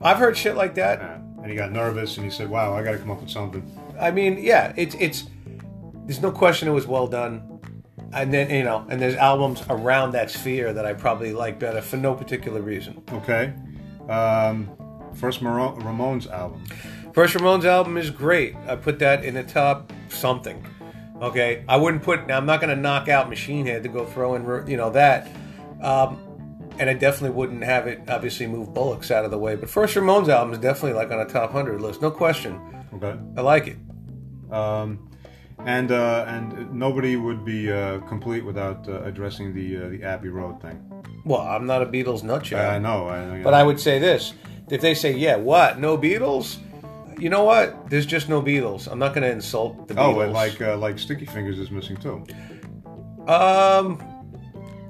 I've 0.00 0.18
heard 0.18 0.36
shit 0.36 0.54
like 0.56 0.74
that. 0.76 1.00
Yeah. 1.00 1.18
And 1.44 1.50
he 1.50 1.58
got 1.58 1.72
nervous 1.72 2.16
and 2.16 2.24
he 2.24 2.30
said, 2.30 2.48
"Wow, 2.48 2.74
I 2.74 2.82
got 2.82 2.92
to 2.92 2.98
come 2.98 3.10
up 3.10 3.20
with 3.20 3.28
something." 3.28 3.62
I 4.00 4.10
mean, 4.10 4.38
yeah, 4.40 4.72
it's 4.76 4.94
it's. 4.98 5.26
There's 6.06 6.22
no 6.22 6.32
question 6.32 6.68
it 6.68 6.70
was 6.70 6.86
well 6.86 7.06
done, 7.06 7.60
and 8.14 8.32
then 8.32 8.48
you 8.48 8.62
know, 8.62 8.86
and 8.88 8.98
there's 8.98 9.14
albums 9.14 9.62
around 9.68 10.12
that 10.12 10.30
sphere 10.30 10.72
that 10.72 10.86
I 10.86 10.94
probably 10.94 11.34
like 11.34 11.58
better 11.58 11.82
for 11.82 11.98
no 11.98 12.14
particular 12.14 12.62
reason. 12.62 13.02
Okay. 13.12 13.52
Um, 14.08 14.70
first 15.12 15.42
Maro- 15.42 15.76
Ramones 15.80 16.30
album. 16.30 16.64
First 17.12 17.34
Ramones 17.34 17.66
album 17.66 17.98
is 17.98 18.08
great. 18.08 18.56
I 18.66 18.76
put 18.76 18.98
that 19.00 19.22
in 19.22 19.34
the 19.34 19.42
top 19.42 19.92
something. 20.08 20.66
Okay, 21.20 21.62
I 21.68 21.76
wouldn't 21.76 22.02
put. 22.02 22.26
Now 22.26 22.38
I'm 22.38 22.46
not 22.46 22.62
going 22.62 22.74
to 22.74 22.80
knock 22.80 23.10
out 23.10 23.28
Machine 23.28 23.66
Head 23.66 23.82
to 23.82 23.90
go 23.90 24.06
throw 24.06 24.34
in, 24.34 24.66
you 24.66 24.78
know 24.78 24.88
that, 24.92 25.28
um, 25.82 26.18
and 26.78 26.90
I 26.90 26.94
definitely 26.94 27.36
wouldn't 27.36 27.62
have 27.64 27.86
it 27.86 28.00
obviously 28.08 28.46
move 28.46 28.68
Bollocks 28.68 29.10
out 29.10 29.24
of 29.24 29.30
the 29.30 29.38
way. 29.38 29.56
But 29.56 29.68
First 29.70 29.94
Ramones 29.96 30.28
album 30.28 30.52
is 30.52 30.58
definitely 30.58 30.94
like 30.94 31.10
on 31.10 31.20
a 31.20 31.24
top 31.26 31.52
hundred 31.52 31.80
list, 31.80 32.02
no 32.02 32.10
question. 32.10 32.60
Okay. 32.94 33.14
I 33.36 33.40
like 33.40 33.66
it. 33.66 33.76
Um, 34.52 35.10
and 35.66 35.90
uh, 35.92 36.24
and 36.28 36.72
nobody 36.74 37.16
would 37.16 37.44
be 37.44 37.70
uh, 37.72 38.00
complete 38.00 38.44
without 38.44 38.88
uh, 38.88 39.02
addressing 39.02 39.54
the 39.54 39.84
uh, 39.84 39.88
the 39.88 40.02
Abbey 40.02 40.28
Road 40.28 40.60
thing. 40.60 40.80
Well, 41.24 41.40
I'm 41.40 41.66
not 41.66 41.80
a 41.82 41.86
Beatles 41.86 42.22
nut 42.22 42.42
job. 42.42 42.60
I 42.60 42.78
know. 42.78 43.08
I 43.08 43.24
know. 43.38 43.42
But 43.44 43.54
I 43.54 43.62
would 43.62 43.80
say 43.80 43.98
this: 43.98 44.34
if 44.68 44.80
they 44.80 44.94
say, 44.94 45.12
"Yeah, 45.12 45.36
what? 45.36 45.78
No 45.78 45.96
Beatles?" 45.96 46.58
You 47.18 47.30
know 47.30 47.44
what? 47.44 47.88
There's 47.88 48.06
just 48.06 48.28
no 48.28 48.42
Beatles. 48.42 48.88
I'm 48.90 48.98
not 48.98 49.14
going 49.14 49.22
to 49.22 49.30
insult 49.30 49.86
the 49.86 49.94
Oh, 49.98 50.14
Beatles. 50.14 50.24
and 50.24 50.32
like 50.32 50.60
uh, 50.60 50.76
like 50.76 50.98
Sticky 50.98 51.26
Fingers 51.26 51.58
is 51.60 51.70
missing 51.70 51.96
too. 51.96 52.24
um, 53.26 54.02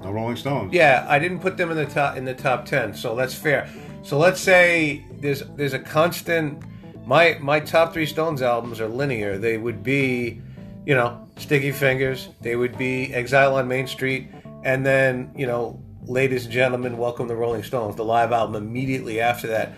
No 0.05 0.11
Rolling 0.11 0.35
Stones. 0.35 0.71
yeah, 0.71 1.03
I 1.09 1.17
didn't 1.17 1.39
put 1.39 1.57
them 1.57 1.71
in 1.71 1.77
the 1.77 1.87
top 1.87 2.15
in 2.15 2.25
the 2.25 2.33
top 2.35 2.65
ten, 2.65 2.93
so 2.93 3.15
that's 3.15 3.33
fair. 3.33 3.67
So 4.03 4.19
let's 4.19 4.39
say 4.39 5.03
there's 5.19 5.41
there's 5.55 5.73
a 5.73 5.79
constant. 5.79 6.63
My 7.07 7.39
my 7.41 7.59
top 7.59 7.91
three 7.91 8.05
Stones 8.05 8.43
albums 8.43 8.79
are 8.79 8.87
linear. 8.87 9.39
They 9.39 9.57
would 9.57 9.81
be, 9.81 10.41
you 10.85 10.93
know, 10.93 11.27
Sticky 11.37 11.71
Fingers. 11.71 12.29
They 12.39 12.55
would 12.55 12.77
be 12.77 13.11
Exile 13.15 13.55
on 13.55 13.67
Main 13.67 13.87
Street, 13.87 14.29
and 14.63 14.85
then 14.85 15.31
you 15.35 15.47
know, 15.47 15.81
Ladies 16.03 16.45
and 16.45 16.53
Gentlemen, 16.53 16.99
Welcome 16.99 17.27
to 17.27 17.35
Rolling 17.35 17.63
Stones, 17.63 17.95
the 17.95 18.05
live 18.05 18.31
album 18.31 18.55
immediately 18.63 19.19
after 19.19 19.47
that. 19.47 19.73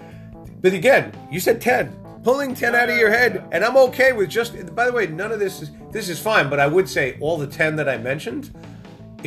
But 0.62 0.74
again, 0.74 1.14
you 1.32 1.40
said 1.40 1.62
ten. 1.62 1.96
Pulling 2.24 2.54
ten 2.54 2.76
out 2.76 2.90
of 2.90 2.98
your 2.98 3.12
head, 3.12 3.48
and 3.54 3.64
I'm 3.64 3.78
okay 3.78 4.12
with 4.12 4.30
just. 4.30 4.76
By 4.76 4.88
the 4.88 4.92
way, 4.92 5.08
none 5.08 5.32
of 5.32 5.40
this 5.40 5.62
is 5.62 5.72
this 5.94 6.10
is 6.10 6.20
fine. 6.20 6.50
But 6.50 6.60
I 6.60 6.68
would 6.68 6.90
say 6.90 7.18
all 7.22 7.38
the 7.38 7.48
ten 7.48 7.78
that 7.78 7.88
I 7.88 7.98
mentioned, 7.98 8.52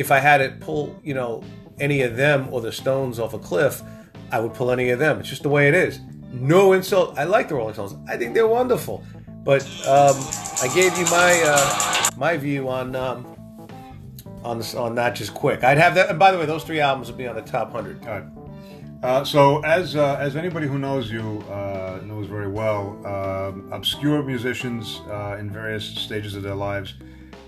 if 0.01 0.11
I 0.11 0.19
had 0.19 0.39
to 0.39 0.49
pull, 0.65 0.99
you 1.03 1.13
know, 1.13 1.43
any 1.79 2.01
of 2.01 2.17
them 2.17 2.49
or 2.51 2.59
the 2.59 2.71
Stones 2.71 3.19
off 3.19 3.33
a 3.33 3.39
cliff, 3.39 3.81
I 4.31 4.39
would 4.39 4.53
pull 4.53 4.71
any 4.71 4.89
of 4.89 4.99
them. 4.99 5.19
It's 5.19 5.29
just 5.29 5.43
the 5.43 5.49
way 5.49 5.69
it 5.69 5.73
is. 5.73 5.99
No 6.33 6.73
insult. 6.73 7.17
I 7.17 7.23
like 7.23 7.47
the 7.47 7.55
Rolling 7.55 7.73
Stones. 7.73 7.95
I 8.09 8.17
think 8.17 8.33
they're 8.33 8.47
wonderful. 8.47 9.03
But 9.43 9.63
um, 9.87 10.15
I 10.61 10.69
gave 10.73 10.97
you 10.97 11.05
my 11.05 11.41
uh, 11.45 12.09
my 12.17 12.37
view 12.37 12.69
on 12.69 12.95
um, 12.95 13.25
on 14.43 14.57
this, 14.57 14.75
on 14.75 14.95
that 14.95 15.15
just 15.15 15.33
quick. 15.33 15.63
I'd 15.63 15.77
have 15.77 15.95
that. 15.95 16.09
And 16.09 16.19
by 16.19 16.31
the 16.31 16.37
way, 16.37 16.45
those 16.45 16.63
three 16.63 16.79
albums 16.79 17.07
would 17.07 17.17
be 17.17 17.27
on 17.27 17.35
the 17.35 17.41
top 17.41 17.71
hundred. 17.71 18.05
All 18.05 18.19
right. 18.19 18.23
Uh, 19.03 19.23
so, 19.23 19.61
as 19.63 19.95
uh, 19.95 20.15
as 20.19 20.35
anybody 20.35 20.67
who 20.67 20.77
knows 20.77 21.11
you 21.11 21.43
uh, 21.49 21.99
knows 22.03 22.27
very 22.27 22.47
well, 22.47 23.01
um, 23.05 23.67
obscure 23.71 24.21
musicians 24.23 25.01
uh, 25.09 25.37
in 25.39 25.49
various 25.49 25.85
stages 25.85 26.35
of 26.35 26.43
their 26.43 26.55
lives 26.55 26.93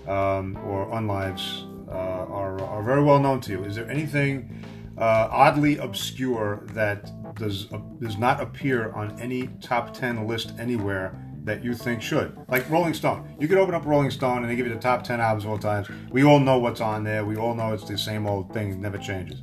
um, 0.08 0.56
or 0.64 0.86
unlives 0.86 1.64
are 1.88 2.60
are 2.62 2.82
very 2.82 3.02
well 3.02 3.20
known 3.20 3.40
to 3.42 3.52
you. 3.52 3.64
Is 3.64 3.76
there 3.76 3.88
anything 3.90 4.64
uh, 4.98 5.28
oddly 5.30 5.78
obscure 5.78 6.64
that 6.72 7.10
does 7.36 7.72
uh, 7.72 7.78
does 8.00 8.16
not 8.18 8.40
appear 8.40 8.92
on 8.92 9.18
any 9.20 9.48
top 9.60 9.94
ten 9.94 10.26
list 10.26 10.52
anywhere? 10.58 11.20
That 11.44 11.62
you 11.62 11.74
think 11.74 12.00
should, 12.00 12.34
like 12.48 12.70
Rolling 12.70 12.94
Stone. 12.94 13.36
You 13.38 13.46
could 13.48 13.58
open 13.58 13.74
up 13.74 13.84
Rolling 13.84 14.10
Stone 14.10 14.38
and 14.38 14.48
they 14.50 14.56
give 14.56 14.66
you 14.66 14.72
the 14.72 14.80
top 14.80 15.04
ten 15.04 15.20
albums 15.20 15.44
of 15.44 15.50
all 15.50 15.58
times. 15.58 15.88
We 16.10 16.24
all 16.24 16.40
know 16.40 16.58
what's 16.58 16.80
on 16.80 17.04
there. 17.04 17.26
We 17.26 17.36
all 17.36 17.54
know 17.54 17.74
it's 17.74 17.84
the 17.84 17.98
same 17.98 18.26
old 18.26 18.54
thing. 18.54 18.70
It 18.70 18.78
never 18.78 18.96
changes. 18.96 19.42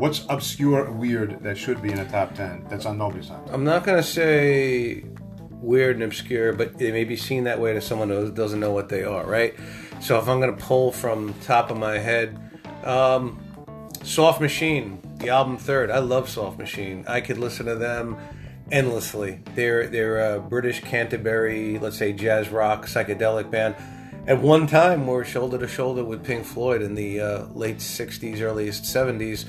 What's 0.00 0.24
obscure 0.30 0.90
weird 0.92 1.42
that 1.42 1.58
should 1.58 1.82
be 1.82 1.92
in 1.92 1.98
a 1.98 2.08
top 2.08 2.34
10 2.34 2.68
that's 2.70 2.86
on 2.86 2.96
nobody's 2.96 3.28
top? 3.28 3.46
I'm 3.52 3.64
not 3.64 3.84
gonna 3.84 4.02
say 4.02 5.04
weird 5.50 5.96
and 5.96 6.04
obscure, 6.04 6.54
but 6.54 6.78
they 6.78 6.90
may 6.90 7.04
be 7.04 7.16
seen 7.16 7.44
that 7.44 7.60
way 7.60 7.74
to 7.74 7.82
someone 7.82 8.08
who 8.08 8.32
doesn't 8.32 8.60
know 8.60 8.72
what 8.72 8.88
they 8.88 9.04
are, 9.04 9.26
right? 9.26 9.54
So 10.00 10.18
if 10.18 10.28
I'm 10.28 10.40
gonna 10.40 10.52
pull 10.52 10.92
from 10.92 11.34
top 11.42 11.70
of 11.70 11.76
my 11.76 11.98
head, 11.98 12.38
um, 12.84 13.38
Soft 14.02 14.40
Machine, 14.40 15.00
the 15.18 15.28
album 15.28 15.58
Third. 15.58 15.90
I 15.90 15.98
love 15.98 16.28
Soft 16.28 16.58
Machine. 16.58 17.04
I 17.06 17.20
could 17.20 17.38
listen 17.38 17.66
to 17.66 17.74
them 17.74 18.16
endlessly. 18.72 19.40
They're 19.54 19.86
they're 19.88 20.36
a 20.36 20.40
British 20.40 20.80
Canterbury, 20.80 21.78
let's 21.78 21.98
say 21.98 22.12
jazz 22.12 22.48
rock 22.48 22.86
psychedelic 22.86 23.50
band. 23.50 23.76
At 24.26 24.40
one 24.40 24.66
time, 24.66 25.06
were 25.06 25.24
shoulder 25.24 25.58
to 25.58 25.68
shoulder 25.68 26.04
with 26.04 26.24
Pink 26.24 26.44
Floyd 26.44 26.82
in 26.82 26.94
the 26.94 27.20
uh, 27.20 27.46
late 27.48 27.78
'60s, 27.78 28.40
earliest 28.40 28.84
'70s, 28.84 29.44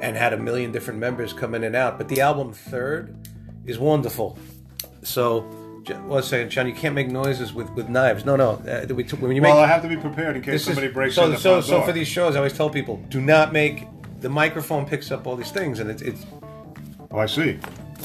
and 0.00 0.16
had 0.16 0.32
a 0.32 0.36
million 0.36 0.72
different 0.72 0.98
members 0.98 1.32
come 1.32 1.54
in 1.54 1.64
and 1.64 1.76
out. 1.76 1.98
But 1.98 2.08
the 2.08 2.20
album 2.20 2.52
Third 2.52 3.16
is 3.66 3.78
wonderful. 3.78 4.38
So, 5.02 5.48
j- 5.82 5.94
one 5.94 6.22
second, 6.22 6.50
John, 6.50 6.66
you 6.66 6.74
can't 6.74 6.94
make 6.94 7.08
noises 7.08 7.52
with, 7.52 7.70
with 7.70 7.88
knives. 7.88 8.24
No, 8.24 8.36
no. 8.36 8.50
Uh, 8.52 8.86
we, 8.94 9.04
when 9.04 9.34
you 9.36 9.42
make 9.42 9.52
Well, 9.52 9.58
I 9.62 9.66
have 9.66 9.82
to 9.82 9.88
be 9.88 9.96
prepared 9.96 10.36
in 10.36 10.42
case 10.42 10.52
this 10.52 10.60
is- 10.62 10.66
somebody 10.68 10.88
breaks 10.88 11.14
so, 11.14 11.24
in 11.24 11.30
the 11.32 11.36
so, 11.38 11.52
front 11.54 11.64
so 11.66 11.70
door. 11.78 11.86
for 11.86 11.92
these 11.92 12.08
shows, 12.08 12.34
I 12.34 12.38
always 12.38 12.52
tell 12.52 12.70
people, 12.70 12.96
do 13.08 13.20
not 13.20 13.52
make 13.52 13.86
the 14.20 14.28
microphone 14.28 14.86
picks 14.86 15.10
up 15.10 15.26
all 15.26 15.34
these 15.36 15.50
things, 15.50 15.80
and 15.80 15.90
it's 15.90 16.00
it's 16.02 16.24
oh, 17.10 17.18
I 17.18 17.26
see. 17.26 17.58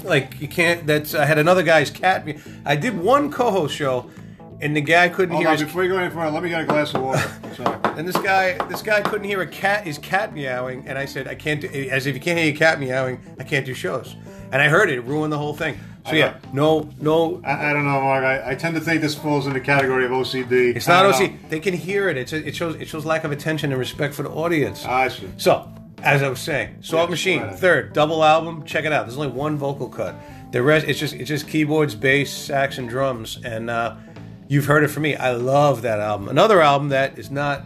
like 0.03 0.41
you 0.41 0.47
can't. 0.47 0.87
That's 0.87 1.13
I 1.13 1.25
had 1.25 1.37
another 1.37 1.61
guy's 1.61 1.91
cat. 1.91 2.25
Meow. 2.25 2.35
I 2.65 2.75
did 2.75 2.97
one 2.97 3.31
co-host 3.31 3.75
show, 3.75 4.09
and 4.59 4.75
the 4.75 4.81
guy 4.81 5.09
couldn't 5.09 5.33
Hold 5.35 5.41
hear 5.43 5.49
on, 5.49 5.57
his 5.57 5.63
before 5.65 5.83
you 5.83 5.91
go 5.91 5.97
any 5.99 6.09
further, 6.11 6.31
let 6.31 6.41
me 6.41 6.49
get 6.49 6.61
a 6.61 6.65
glass 6.65 6.93
of 6.95 7.03
water. 7.03 7.31
Sorry. 7.55 7.77
and 7.99 8.07
this 8.07 8.17
guy, 8.17 8.57
this 8.67 8.81
guy 8.81 9.01
couldn't 9.01 9.27
hear 9.27 9.41
a 9.41 9.47
cat, 9.47 9.85
his 9.85 9.99
cat 9.99 10.33
meowing, 10.33 10.87
and 10.87 10.97
I 10.97 11.05
said, 11.05 11.27
I 11.27 11.35
can't 11.35 11.61
do, 11.61 11.67
as 11.67 12.07
if 12.07 12.15
you 12.15 12.21
can't 12.21 12.39
hear 12.39 12.47
your 12.47 12.57
cat 12.57 12.79
meowing, 12.79 13.19
I 13.39 13.43
can't 13.43 13.65
do 13.65 13.75
shows. 13.75 14.15
And 14.51 14.59
I 14.61 14.69
heard 14.69 14.89
it, 14.89 14.97
it 14.97 15.01
ruined 15.01 15.31
the 15.31 15.37
whole 15.37 15.53
thing. 15.55 15.77
So 16.07 16.15
yeah, 16.15 16.37
no, 16.53 16.89
no, 17.01 17.41
I, 17.43 17.69
I 17.69 17.73
don't 17.73 17.83
know, 17.85 17.99
Mark. 18.01 18.23
I, 18.23 18.51
I 18.51 18.55
tend 18.55 18.75
to 18.75 18.81
think 18.81 19.01
this 19.01 19.15
falls 19.15 19.45
in 19.45 19.53
the 19.53 19.59
category 19.59 20.05
of 20.05 20.11
OCD. 20.11 20.75
it's 20.75 20.87
not 20.87 21.05
OCD. 21.05 21.33
know. 21.33 21.49
They 21.49 21.59
can 21.59 21.73
hear 21.73 22.07
it. 22.09 22.17
It's 22.17 22.31
a, 22.33 22.47
it 22.47 22.55
shows 22.55 22.75
it 22.75 22.87
shows 22.87 23.05
lack 23.05 23.23
of 23.23 23.31
attention 23.31 23.71
and 23.71 23.79
respect 23.79 24.13
for 24.13 24.23
the 24.23 24.29
audience. 24.29 24.85
I 24.85 25.09
see. 25.09 25.29
So, 25.37 25.69
as 26.03 26.23
I 26.23 26.29
was 26.29 26.39
saying, 26.39 26.77
Soft 26.81 27.03
Yes, 27.03 27.09
Machine, 27.09 27.41
right. 27.41 27.55
third 27.59 27.93
double 27.93 28.23
album. 28.23 28.63
Check 28.63 28.85
it 28.85 28.93
out. 28.93 29.05
There's 29.05 29.17
only 29.17 29.31
one 29.31 29.57
vocal 29.57 29.89
cut. 29.89 30.15
The 30.51 30.61
rest, 30.63 30.87
it's 30.87 30.97
just 30.99 31.13
it's 31.13 31.27
just 31.27 31.47
keyboards, 31.49 31.93
bass, 31.93 32.31
sax, 32.31 32.77
and 32.77 32.87
drums. 32.87 33.39
And 33.43 33.69
uh, 33.69 33.95
you've 34.47 34.65
heard 34.65 34.83
it 34.85 34.87
from 34.87 35.03
me. 35.03 35.15
I 35.17 35.31
love 35.31 35.81
that 35.81 35.99
album. 35.99 36.29
Another 36.29 36.61
album 36.61 36.89
that 36.89 37.19
is 37.19 37.29
not 37.29 37.63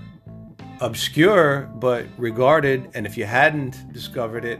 obscure 0.80 1.70
but 1.76 2.06
regarded. 2.18 2.90
And 2.94 3.06
if 3.06 3.18
you 3.18 3.26
hadn't 3.26 3.94
discovered 3.94 4.46
it, 4.46 4.60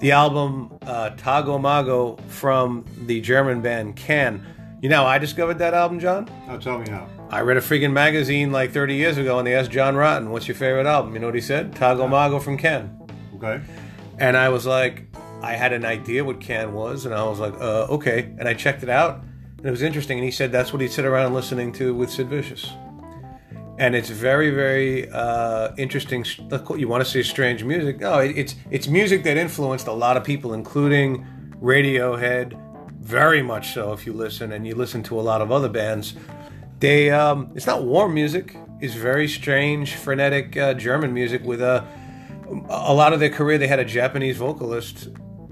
the 0.00 0.12
album 0.12 0.78
uh, 0.82 1.10
Tago 1.16 1.60
Mago 1.60 2.16
from 2.28 2.84
the 3.06 3.20
German 3.20 3.60
band 3.60 3.96
Can. 3.96 4.44
You 4.80 4.88
know, 4.88 5.04
I 5.04 5.18
discovered 5.18 5.58
that 5.58 5.74
album, 5.74 5.98
John. 5.98 6.30
Now 6.46 6.56
tell 6.58 6.78
me 6.78 6.88
how. 6.88 7.08
I 7.30 7.40
read 7.40 7.56
a 7.56 7.60
freaking 7.60 7.92
magazine 7.92 8.52
like 8.52 8.70
30 8.70 8.94
years 8.94 9.18
ago, 9.18 9.38
and 9.38 9.46
they 9.46 9.54
asked 9.54 9.70
John 9.70 9.96
Rotten, 9.96 10.30
"What's 10.30 10.46
your 10.46 10.54
favorite 10.54 10.86
album?" 10.86 11.14
You 11.14 11.20
know 11.20 11.26
what 11.26 11.34
he 11.34 11.40
said? 11.40 11.72
Tago 11.72 12.08
Mago 12.08 12.38
from 12.38 12.56
Can. 12.56 12.96
Okay. 13.34 13.60
And 14.18 14.36
I 14.36 14.48
was 14.48 14.66
like, 14.66 15.06
I 15.42 15.52
had 15.52 15.72
an 15.72 15.84
idea 15.84 16.24
what 16.24 16.40
Can 16.40 16.72
was, 16.72 17.04
and 17.04 17.14
I 17.14 17.24
was 17.24 17.38
like, 17.38 17.54
uh, 17.54 17.86
okay. 17.90 18.34
And 18.38 18.48
I 18.48 18.54
checked 18.54 18.82
it 18.82 18.88
out, 18.88 19.22
and 19.58 19.66
it 19.66 19.70
was 19.70 19.82
interesting. 19.82 20.18
And 20.18 20.24
he 20.24 20.30
said 20.30 20.52
that's 20.52 20.72
what 20.72 20.80
he'd 20.80 20.92
sit 20.92 21.04
around 21.04 21.34
listening 21.34 21.72
to 21.74 21.94
with 21.94 22.10
Sid 22.10 22.28
Vicious. 22.28 22.72
And 23.78 23.94
it's 23.94 24.10
very, 24.10 24.50
very 24.50 25.08
uh, 25.10 25.72
interesting. 25.76 26.24
You 26.76 26.88
want 26.88 27.04
to 27.04 27.10
say 27.10 27.22
strange 27.22 27.62
music? 27.62 28.00
No, 28.00 28.18
it's 28.18 28.56
it's 28.70 28.88
music 28.88 29.22
that 29.22 29.36
influenced 29.36 29.86
a 29.86 29.92
lot 29.92 30.16
of 30.16 30.24
people, 30.24 30.52
including 30.52 31.24
Radiohead. 31.62 32.58
Very 33.00 33.40
much 33.40 33.72
so. 33.74 33.92
If 33.92 34.04
you 34.04 34.12
listen, 34.12 34.52
and 34.52 34.66
you 34.66 34.74
listen 34.74 35.04
to 35.04 35.18
a 35.18 35.22
lot 35.22 35.40
of 35.40 35.52
other 35.52 35.68
bands, 35.68 36.14
they 36.80 37.10
um, 37.10 37.52
it's 37.54 37.66
not 37.66 37.84
warm 37.84 38.14
music. 38.14 38.56
It's 38.80 38.94
very 38.94 39.28
strange, 39.28 39.94
frenetic 39.94 40.56
uh, 40.56 40.74
German 40.74 41.14
music 41.14 41.44
with 41.44 41.62
a 41.62 41.86
a 42.68 42.92
lot 42.92 43.12
of 43.12 43.20
their 43.20 43.30
career 43.30 43.58
they 43.58 43.68
had 43.68 43.78
a 43.78 43.84
Japanese 43.84 44.36
vocalist, 44.38 45.08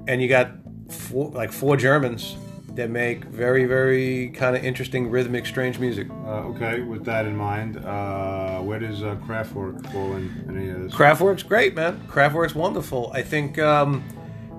and 0.09 0.21
you 0.21 0.29
got 0.29 0.51
four, 0.89 1.31
like 1.31 1.53
four 1.53 1.77
Germans 1.77 2.37
that 2.77 2.91
make 2.91 3.25
very 3.25 3.65
very 3.65 4.29
kind 4.31 4.57
of 4.57 4.65
interesting 4.65 5.11
rhythmic 5.11 5.47
strange 5.47 5.79
music. 5.79 6.09
Uh, 6.11 6.51
okay. 6.51 6.81
With 6.81 7.05
that 7.05 7.27
in 7.27 7.37
mind, 7.37 7.79
uh, 7.85 8.61
where 8.61 8.79
does 8.79 9.03
uh, 9.03 9.17
Kraftwerk 9.27 9.91
fall 9.93 10.15
in 10.15 10.45
any 10.49 10.69
of 10.71 10.83
this? 10.83 10.95
Kraftwerk's 10.95 11.43
great, 11.43 11.75
man. 11.75 12.01
Kraftwerk's 12.09 12.55
wonderful. 12.55 13.11
I 13.13 13.23
think 13.23 13.59
um, 13.59 14.05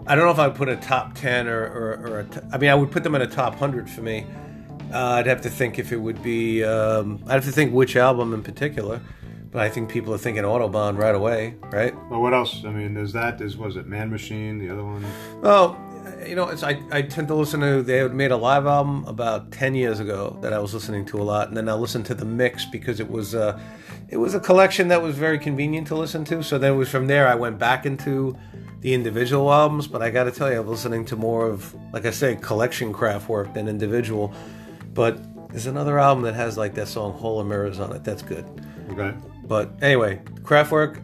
I 0.06 0.16
don't 0.16 0.26
know 0.26 0.32
if 0.32 0.40
I 0.40 0.48
would 0.48 0.58
put 0.58 0.70
a 0.70 0.78
top 0.78 1.16
ten 1.16 1.48
or, 1.48 1.64
or, 1.64 2.08
or 2.08 2.20
a 2.20 2.24
t- 2.26 2.40
I 2.52 2.58
mean 2.58 2.70
I 2.70 2.76
would 2.76 2.92
put 2.92 3.04
them 3.04 3.16
in 3.16 3.22
a 3.22 3.28
top 3.28 3.56
hundred 3.56 3.90
for 3.90 4.02
me. 4.02 4.26
Uh, 4.94 5.16
I'd 5.16 5.28
have 5.28 5.42
to 5.42 5.50
think 5.50 5.80
if 5.80 5.92
it 5.92 5.98
would 5.98 6.22
be. 6.24 6.64
Um, 6.64 7.24
I'd 7.28 7.34
have 7.34 7.46
to 7.46 7.52
think 7.52 7.74
which 7.74 7.96
album 7.96 8.34
in 8.34 8.44
particular. 8.44 9.02
But 9.50 9.62
I 9.62 9.70
think 9.70 9.90
people 9.90 10.14
are 10.14 10.18
thinking 10.18 10.44
Autobahn 10.44 10.98
right 10.98 11.16
away, 11.16 11.56
right? 11.72 11.96
well, 12.10 12.22
what 12.22 12.34
else? 12.34 12.66
I 12.66 12.70
mean, 12.70 12.94
there's 12.94 13.14
that. 13.14 13.38
There's 13.38 13.56
was 13.56 13.78
it 13.78 13.88
Man 13.88 14.10
Machine? 14.10 14.60
The 14.60 14.70
other 14.70 14.84
one. 14.84 15.06
Well, 15.42 15.78
you 16.26 16.36
know, 16.36 16.48
it's, 16.50 16.64
I, 16.64 16.82
I 16.92 17.02
tend 17.02 17.28
to 17.28 17.36
listen 17.36 17.60
to. 17.62 17.82
They 17.82 17.98
had 17.98 18.14
made 18.14 18.32
a 18.32 18.38
live 18.38 18.66
album 18.66 19.06
about 19.06 19.52
ten 19.52 19.76
years 19.76 20.00
ago 20.00 20.38
that 20.42 20.54
I 20.54 20.60
was 20.60 20.74
listening 20.74 21.06
to 21.08 21.22
a 21.22 21.24
lot, 21.24 21.48
and 21.48 21.58
then 21.58 21.70
I 21.70 21.74
listened 21.74 22.06
to 22.08 22.16
the 22.16 22.26
mix 22.26 22.66
because 22.66 23.00
it 23.00 23.10
was 23.10 23.36
uh, 23.36 23.60
it 24.10 24.18
was 24.18 24.34
a 24.34 24.40
collection 24.40 24.88
that 24.88 25.02
was 25.02 25.16
very 25.16 25.38
convenient 25.40 25.88
to 25.88 25.96
listen 25.96 26.24
to. 26.26 26.44
So 26.44 26.58
then 26.58 26.74
it 26.74 26.76
was 26.76 26.90
from 26.90 27.08
there 27.08 27.28
I 27.28 27.36
went 27.36 27.60
back 27.60 27.86
into 27.86 28.38
the 28.82 28.94
individual 28.94 29.52
albums. 29.52 29.88
But 29.88 30.02
I 30.02 30.10
got 30.10 30.26
to 30.26 30.32
tell 30.32 30.52
you, 30.52 30.60
I'm 30.60 30.68
listening 30.68 31.06
to 31.06 31.16
more 31.16 31.48
of, 31.48 31.76
like 31.94 32.06
I 32.06 32.12
say, 32.12 32.36
collection 32.36 32.94
Kraftwerk 32.94 33.54
than 33.54 33.68
individual. 33.68 34.34
But 34.94 35.50
there's 35.50 35.68
another 35.68 36.00
album 36.00 36.24
that 36.24 36.36
has 36.36 36.58
like 36.58 36.74
that 36.76 36.88
song 36.88 37.14
"Hall 37.14 37.40
of 37.40 37.48
Mirrors" 37.48 37.80
on 37.80 37.96
it. 37.96 38.04
That's 38.04 38.22
good. 38.22 38.46
Okay. 38.90 39.14
But 39.46 39.72
anyway, 39.82 40.22
Kraftwerk 40.42 41.04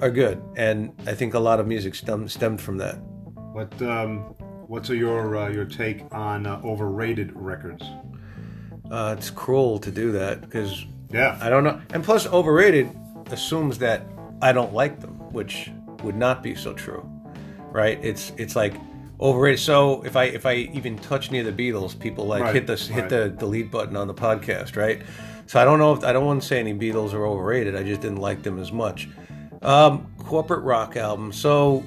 are 0.00 0.10
good, 0.10 0.42
and 0.56 0.92
I 1.06 1.14
think 1.14 1.34
a 1.34 1.38
lot 1.38 1.60
of 1.60 1.66
music 1.66 1.94
stem, 1.94 2.28
stemmed 2.28 2.60
from 2.60 2.78
that. 2.78 2.98
What 3.58 3.82
um, 3.82 4.18
what's 4.68 4.88
your 4.88 5.36
uh, 5.36 5.48
your 5.48 5.64
take 5.64 6.04
on 6.14 6.46
uh, 6.46 6.60
overrated 6.62 7.32
records? 7.34 7.82
Uh, 8.88 9.16
it's 9.18 9.30
cruel 9.30 9.80
to 9.80 9.90
do 9.90 10.12
that 10.12 10.42
because 10.42 10.86
Yeah. 11.10 11.36
I 11.40 11.50
don't 11.50 11.64
know. 11.64 11.80
And 11.90 12.04
plus, 12.04 12.28
overrated 12.28 12.88
assumes 13.32 13.78
that 13.78 14.06
I 14.40 14.52
don't 14.52 14.72
like 14.72 15.00
them, 15.00 15.14
which 15.32 15.72
would 16.04 16.14
not 16.14 16.40
be 16.40 16.54
so 16.54 16.72
true, 16.72 17.04
right? 17.72 17.98
It's 18.00 18.30
it's 18.36 18.54
like 18.54 18.74
overrated. 19.20 19.58
So 19.58 20.02
if 20.02 20.14
I 20.14 20.26
if 20.26 20.46
I 20.46 20.54
even 20.72 20.96
touch 20.96 21.32
near 21.32 21.42
the 21.42 21.50
Beatles, 21.50 21.98
people 21.98 22.26
like 22.28 22.44
Right, 22.44 22.54
hit 22.54 22.68
the 22.68 22.76
hit 22.76 23.08
the 23.08 23.28
delete 23.28 23.72
button 23.72 23.96
on 23.96 24.06
the 24.06 24.14
podcast, 24.14 24.76
right? 24.76 25.02
So 25.46 25.60
I 25.60 25.64
don't 25.64 25.80
know 25.80 25.94
if 25.94 26.04
I 26.04 26.12
don't 26.12 26.26
want 26.26 26.42
to 26.42 26.46
say 26.46 26.60
any 26.60 26.74
Beatles 26.74 27.12
are 27.12 27.26
overrated. 27.26 27.74
I 27.74 27.82
just 27.82 28.02
didn't 28.02 28.20
like 28.20 28.44
them 28.44 28.60
as 28.60 28.70
much. 28.70 29.08
Um, 29.62 30.06
corporate 30.20 30.62
rock 30.62 30.96
album. 30.96 31.32
So 31.32 31.82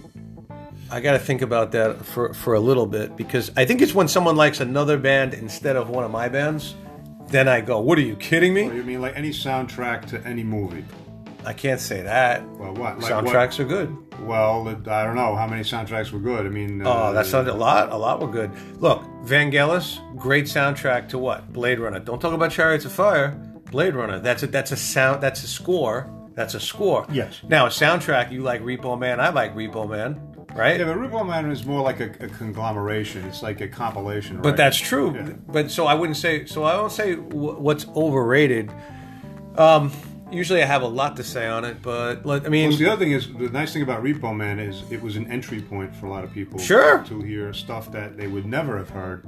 I 0.91 0.99
got 0.99 1.13
to 1.13 1.19
think 1.19 1.41
about 1.41 1.71
that 1.71 2.05
for 2.05 2.33
for 2.33 2.53
a 2.53 2.59
little 2.59 2.85
bit 2.85 3.15
because 3.15 3.51
I 3.55 3.65
think 3.65 3.81
it's 3.81 3.93
when 3.95 4.07
someone 4.07 4.35
likes 4.35 4.59
another 4.59 4.97
band 4.97 5.33
instead 5.33 5.75
of 5.75 5.89
one 5.89 6.03
of 6.03 6.11
my 6.11 6.27
bands. 6.29 6.75
Then 7.27 7.47
I 7.47 7.61
go, 7.61 7.79
"What 7.79 7.97
are 7.97 8.01
you 8.01 8.17
kidding 8.17 8.53
me?" 8.53 8.67
Well, 8.67 8.75
you 8.75 8.83
mean 8.83 9.01
like 9.01 9.15
any 9.15 9.29
soundtrack 9.29 10.05
to 10.07 10.21
any 10.27 10.43
movie? 10.43 10.83
I 11.45 11.53
can't 11.53 11.79
say 11.79 12.01
that. 12.01 12.47
Well, 12.57 12.73
what? 12.75 12.99
Like 12.99 13.11
Soundtracks 13.11 13.59
are 13.59 13.63
good. 13.65 13.95
Well, 14.27 14.67
I 14.87 15.03
don't 15.05 15.15
know 15.15 15.35
how 15.35 15.47
many 15.47 15.63
soundtracks 15.63 16.11
were 16.11 16.19
good. 16.19 16.45
I 16.45 16.49
mean, 16.49 16.85
Oh, 16.85 16.91
uh, 16.91 17.11
that 17.13 17.25
sounded 17.25 17.53
a 17.53 17.57
lot. 17.57 17.91
A 17.91 17.97
lot 17.97 18.21
were 18.21 18.27
good. 18.27 18.51
Look, 18.79 19.01
Vangelis, 19.25 19.97
great 20.17 20.45
soundtrack 20.45 21.09
to 21.09 21.17
what? 21.17 21.51
Blade 21.51 21.79
Runner. 21.79 21.99
Don't 21.99 22.19
talk 22.19 22.33
about 22.33 22.51
Chariots 22.51 22.85
of 22.85 22.91
Fire. 22.91 23.29
Blade 23.71 23.95
Runner. 23.95 24.19
That's 24.19 24.43
a 24.43 24.47
that's 24.47 24.71
a 24.71 24.77
sound. 24.77 25.23
That's 25.23 25.43
a 25.43 25.47
score. 25.47 26.11
That's 26.35 26.53
a 26.53 26.59
score. 26.59 27.05
Yes. 27.11 27.41
Now 27.47 27.65
a 27.65 27.69
soundtrack. 27.69 28.31
You 28.31 28.41
like 28.43 28.61
Repo 28.61 28.99
Man. 28.99 29.19
I 29.19 29.29
like 29.29 29.55
Repo 29.55 29.89
Man. 29.89 30.30
Right. 30.55 30.79
Yeah, 30.79 30.85
but 30.85 30.97
Repo 30.97 31.25
Man 31.25 31.49
is 31.49 31.65
more 31.65 31.81
like 31.81 31.99
a, 31.99 32.09
a 32.23 32.27
conglomeration. 32.27 33.23
It's 33.25 33.41
like 33.41 33.61
a 33.61 33.67
compilation. 33.67 34.37
But 34.37 34.49
right? 34.49 34.57
that's 34.57 34.77
true. 34.77 35.13
Yeah. 35.15 35.33
But 35.47 35.71
so 35.71 35.85
I 35.87 35.93
wouldn't 35.93 36.17
say. 36.17 36.45
So 36.45 36.63
I 36.63 36.75
won't 36.75 36.91
say 36.91 37.15
wh- 37.15 37.59
what's 37.61 37.87
overrated. 37.89 38.71
Um, 39.57 39.91
usually 40.31 40.61
I 40.61 40.65
have 40.65 40.81
a 40.81 40.87
lot 40.87 41.17
to 41.17 41.23
say 41.23 41.47
on 41.47 41.65
it, 41.65 41.81
but 41.81 42.25
I 42.25 42.49
mean, 42.49 42.69
Well, 42.69 42.77
the 42.77 42.87
other 42.89 43.03
thing 43.03 43.11
is 43.13 43.27
the 43.33 43.49
nice 43.49 43.73
thing 43.73 43.81
about 43.81 44.03
Repo 44.03 44.35
Man 44.35 44.59
is 44.59 44.83
it 44.91 45.01
was 45.01 45.15
an 45.15 45.29
entry 45.31 45.61
point 45.61 45.95
for 45.95 46.05
a 46.05 46.09
lot 46.09 46.23
of 46.23 46.31
people. 46.33 46.59
Sure. 46.59 47.03
To 47.07 47.21
hear 47.21 47.53
stuff 47.53 47.91
that 47.91 48.17
they 48.17 48.27
would 48.27 48.45
never 48.45 48.77
have 48.77 48.89
heard 48.89 49.25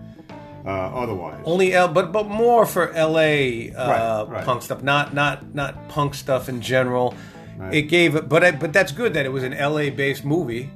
uh, 0.66 0.70
otherwise. 0.70 1.42
only 1.46 1.74
L, 1.74 1.88
but 1.88 2.12
but 2.12 2.28
more 2.28 2.66
for 2.66 2.92
L.A. 2.94 3.72
Uh, 3.74 3.88
Right, 4.26 4.32
right. 4.38 4.46
punk 4.46 4.62
stuff, 4.62 4.82
not 4.84 5.14
not 5.14 5.54
not 5.54 5.90
punk 5.90 6.16
stuff 6.16 6.48
in 6.50 6.62
general. 6.62 7.16
Right. 7.58 7.76
It 7.76 7.82
gave, 7.84 8.28
but 8.30 8.44
I, 8.44 8.52
but 8.52 8.74
that's 8.74 8.92
good 8.92 9.14
that 9.14 9.26
it 9.26 9.30
was 9.32 9.44
an 9.44 9.54
L.A. 9.54 9.90
based 9.90 10.26
movie 10.26 10.72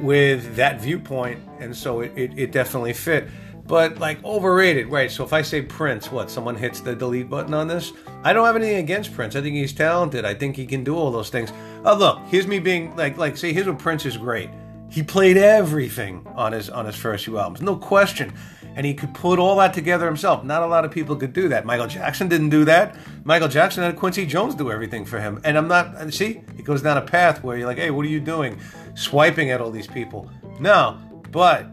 with 0.00 0.56
that 0.56 0.80
viewpoint, 0.80 1.40
and 1.58 1.74
so 1.76 2.00
it, 2.00 2.12
it, 2.16 2.38
it 2.38 2.52
definitely 2.52 2.92
fit. 2.92 3.28
But 3.66 3.98
like 3.98 4.22
overrated, 4.24 4.88
right? 4.88 5.10
So 5.10 5.22
if 5.22 5.32
I 5.32 5.42
say 5.42 5.62
Prince, 5.62 6.10
what 6.10 6.28
someone 6.28 6.56
hits 6.56 6.80
the 6.80 6.94
delete 6.94 7.30
button 7.30 7.54
on 7.54 7.68
this, 7.68 7.92
I 8.24 8.32
don't 8.32 8.44
have 8.44 8.56
anything 8.56 8.78
against 8.78 9.14
Prince. 9.14 9.36
I 9.36 9.42
think 9.42 9.54
he's 9.54 9.72
talented. 9.72 10.24
I 10.24 10.34
think 10.34 10.56
he 10.56 10.66
can 10.66 10.82
do 10.82 10.96
all 10.96 11.12
those 11.12 11.30
things. 11.30 11.52
Oh 11.84 11.96
look, 11.96 12.18
here's 12.26 12.48
me 12.48 12.58
being 12.58 12.96
like 12.96 13.16
like 13.16 13.36
say 13.36 13.52
here's 13.52 13.66
what 13.66 13.78
Prince 13.78 14.06
is 14.06 14.16
great. 14.16 14.50
He 14.88 15.04
played 15.04 15.36
everything 15.36 16.26
on 16.34 16.50
his 16.52 16.68
on 16.68 16.84
his 16.84 16.96
first 16.96 17.24
few 17.26 17.38
albums, 17.38 17.62
no 17.62 17.76
question. 17.76 18.34
And 18.76 18.86
he 18.86 18.94
could 18.94 19.12
put 19.14 19.38
all 19.38 19.56
that 19.56 19.74
together 19.74 20.06
himself. 20.06 20.44
Not 20.44 20.62
a 20.62 20.66
lot 20.66 20.84
of 20.84 20.90
people 20.90 21.16
could 21.16 21.32
do 21.32 21.48
that. 21.48 21.64
Michael 21.64 21.86
Jackson 21.86 22.28
didn't 22.28 22.50
do 22.50 22.64
that. 22.66 22.96
Michael 23.24 23.48
Jackson 23.48 23.82
had 23.82 23.96
Quincy 23.96 24.24
Jones 24.26 24.54
do 24.54 24.70
everything 24.70 25.04
for 25.04 25.18
him. 25.18 25.40
And 25.44 25.58
I'm 25.58 25.68
not 25.68 26.12
see, 26.14 26.40
it 26.56 26.64
goes 26.64 26.82
down 26.82 26.96
a 26.96 27.02
path 27.02 27.42
where 27.42 27.56
you're 27.56 27.66
like, 27.66 27.78
hey, 27.78 27.90
what 27.90 28.06
are 28.06 28.10
you 28.10 28.20
doing? 28.20 28.58
Swiping 28.94 29.50
at 29.50 29.60
all 29.60 29.70
these 29.70 29.86
people. 29.86 30.30
No, 30.60 30.98
but 31.30 31.64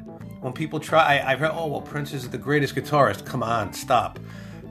when 0.41 0.53
people 0.53 0.79
try, 0.79 1.19
I, 1.19 1.31
I've 1.31 1.39
heard, 1.39 1.51
oh 1.53 1.67
well, 1.67 1.81
Prince 1.81 2.13
is 2.13 2.29
the 2.29 2.37
greatest 2.37 2.75
guitarist. 2.75 3.25
Come 3.25 3.43
on, 3.43 3.73
stop. 3.73 4.19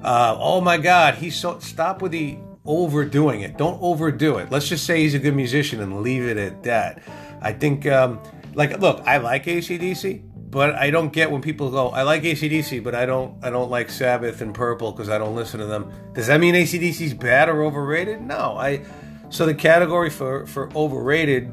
Uh, 0.03 0.37
oh 0.39 0.61
my 0.61 0.79
God, 0.79 1.15
he's 1.15 1.37
so 1.37 1.59
stop 1.59 2.03
with 2.03 2.13
the 2.13 2.39
overdoing 2.65 3.41
it. 3.43 3.57
Don't 3.57 3.81
overdo 3.81 4.39
it. 4.39 4.51
Let's 4.51 4.69
just 4.69 4.85
say 4.85 5.03
he's 5.03 5.15
a 5.15 5.19
good 5.19 5.35
musician 5.35 5.81
and 5.81 6.03
leave 6.03 6.25
it 6.25 6.37
at 6.37 6.63
that. 6.65 7.03
I 7.41 7.53
think, 7.53 7.87
um, 7.87 8.21
like, 8.55 8.79
look, 8.81 9.01
I 9.07 9.19
like 9.19 9.45
ACDC, 9.45 10.23
but 10.57 10.75
I 10.75 10.89
don't 10.89 11.13
get 11.13 11.31
when 11.31 11.43
people 11.43 11.71
go, 11.71 11.91
I 11.91 12.01
like 12.01 12.23
ACDC, 12.23 12.83
but 12.83 12.95
I 12.95 13.05
don't, 13.05 13.35
I 13.43 13.51
don't 13.51 13.71
like 13.71 13.91
Sabbath 13.91 14.41
and 14.41 14.55
Purple 14.55 14.91
because 14.91 15.11
I 15.11 15.19
don't 15.19 15.37
listen 15.37 15.61
to 15.61 15.67
them. 15.67 15.93
Does 16.15 16.29
that 16.29 16.41
mean 16.41 16.55
ACDC's 16.55 17.13
bad 17.13 17.51
or 17.51 17.63
overrated? 17.63 18.23
No, 18.23 18.57
I. 18.57 18.81
So 19.29 19.45
the 19.45 19.55
category 19.55 20.09
for 20.09 20.47
for 20.47 20.71
overrated 20.75 21.53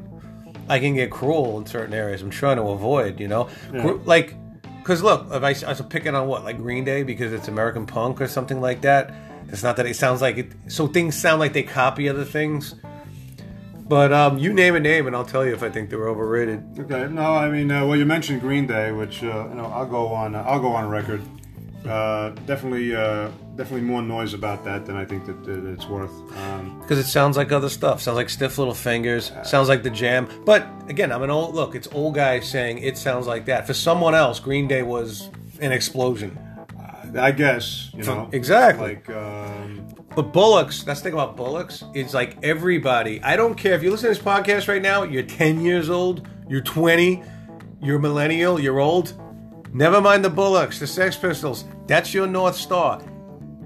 I 0.70 0.78
can 0.78 0.94
get 0.94 1.10
cruel 1.10 1.58
in 1.58 1.66
certain 1.66 1.92
areas. 1.92 2.22
I'm 2.22 2.30
trying 2.30 2.56
to 2.56 2.62
avoid, 2.62 3.20
you 3.20 3.28
know, 3.28 3.50
Cru- 3.68 4.00
like 4.06 4.36
Because 4.78 5.02
look, 5.02 5.26
if 5.30 5.42
I, 5.42 5.66
I 5.66 5.68
was 5.68 5.82
picking 5.82 6.14
on 6.14 6.26
what, 6.26 6.42
like 6.42 6.56
Green 6.56 6.84
Day, 6.84 7.02
because 7.02 7.30
it's 7.30 7.46
American 7.46 7.84
punk 7.84 8.22
or 8.22 8.26
something 8.26 8.62
like 8.62 8.80
that. 8.80 9.12
It's 9.48 9.62
not 9.62 9.76
that 9.76 9.84
it 9.84 9.96
sounds 9.96 10.22
like 10.22 10.38
it. 10.38 10.52
So 10.68 10.86
things 10.86 11.14
sound 11.14 11.40
like 11.40 11.52
they 11.52 11.62
copy 11.62 12.08
other 12.08 12.24
things. 12.24 12.74
But 13.86 14.12
um, 14.12 14.38
you 14.38 14.52
name 14.52 14.74
a 14.76 14.80
name, 14.80 15.06
and 15.06 15.14
I'll 15.14 15.26
tell 15.26 15.44
you 15.44 15.52
if 15.52 15.62
I 15.62 15.68
think 15.68 15.90
they're 15.90 16.08
overrated. 16.08 16.64
Okay, 16.78 17.06
no, 17.12 17.34
I 17.34 17.50
mean, 17.50 17.70
uh, 17.70 17.84
well, 17.86 17.96
you 17.98 18.06
mentioned 18.06 18.40
Green 18.40 18.66
Day, 18.66 18.92
which 18.92 19.22
uh, 19.22 19.46
you 19.48 19.54
know, 19.56 19.66
I'll 19.66 19.86
go 19.86 20.08
on. 20.08 20.34
Uh, 20.34 20.42
I'll 20.46 20.60
go 20.60 20.72
on 20.72 20.88
record. 20.88 21.22
Uh, 21.86 22.30
definitely, 22.46 22.96
uh, 22.96 23.28
definitely 23.56 23.82
more 23.82 24.00
noise 24.00 24.32
about 24.32 24.64
that 24.64 24.86
than 24.86 24.96
I 24.96 25.04
think 25.04 25.26
that, 25.26 25.44
that 25.44 25.66
it's 25.66 25.86
worth. 25.86 26.10
Um, 26.38 26.80
Because 26.80 26.98
it 26.98 27.04
sounds 27.04 27.36
like 27.36 27.52
other 27.52 27.68
stuff. 27.68 28.00
Sounds 28.00 28.16
like 28.16 28.30
Stiff 28.30 28.56
Little 28.56 28.72
Fingers. 28.72 29.32
Sounds 29.42 29.68
like 29.68 29.82
the 29.82 29.90
Jam. 29.90 30.26
But 30.46 30.66
again, 30.88 31.12
I'm 31.12 31.22
an 31.22 31.28
old 31.28 31.54
look. 31.54 31.74
It's 31.74 31.88
old 31.92 32.14
guy 32.14 32.40
saying 32.40 32.78
it 32.78 32.96
sounds 32.96 33.26
like 33.26 33.44
that. 33.46 33.66
For 33.66 33.74
someone 33.74 34.14
else, 34.14 34.40
Green 34.40 34.66
Day 34.66 34.82
was 34.82 35.28
an 35.60 35.72
explosion. 35.72 36.38
I 37.16 37.30
guess 37.30 37.90
you 37.94 38.02
know 38.02 38.28
Exactly. 38.32 38.94
Like, 38.94 39.10
um, 39.10 39.86
But 40.14 40.32
Bollocks, 40.32 40.84
that's 40.84 41.00
the 41.00 41.04
thing 41.04 41.14
about 41.14 41.36
Bollocks. 41.36 41.84
It's 41.96 42.14
like 42.14 42.36
everybody. 42.44 43.20
I 43.22 43.34
don't 43.36 43.56
care 43.56 43.74
if 43.74 43.82
you 43.82 43.90
listen 43.90 44.12
to 44.12 44.14
this 44.14 44.24
podcast 44.24 44.68
right 44.68 44.82
now. 44.82 45.02
You're 45.02 45.24
10 45.24 45.60
years 45.60 45.90
old. 45.90 46.28
You're 46.48 46.60
20. 46.60 47.22
You're 47.82 47.98
millennial. 47.98 48.60
You're 48.60 48.78
old. 48.78 49.14
Never 49.72 50.00
mind 50.00 50.24
the 50.24 50.30
Bollocks, 50.30 50.78
the 50.78 50.86
Sex 50.86 51.16
Pistols. 51.16 51.64
That's 51.88 52.14
your 52.14 52.28
North 52.28 52.54
Star. 52.54 53.02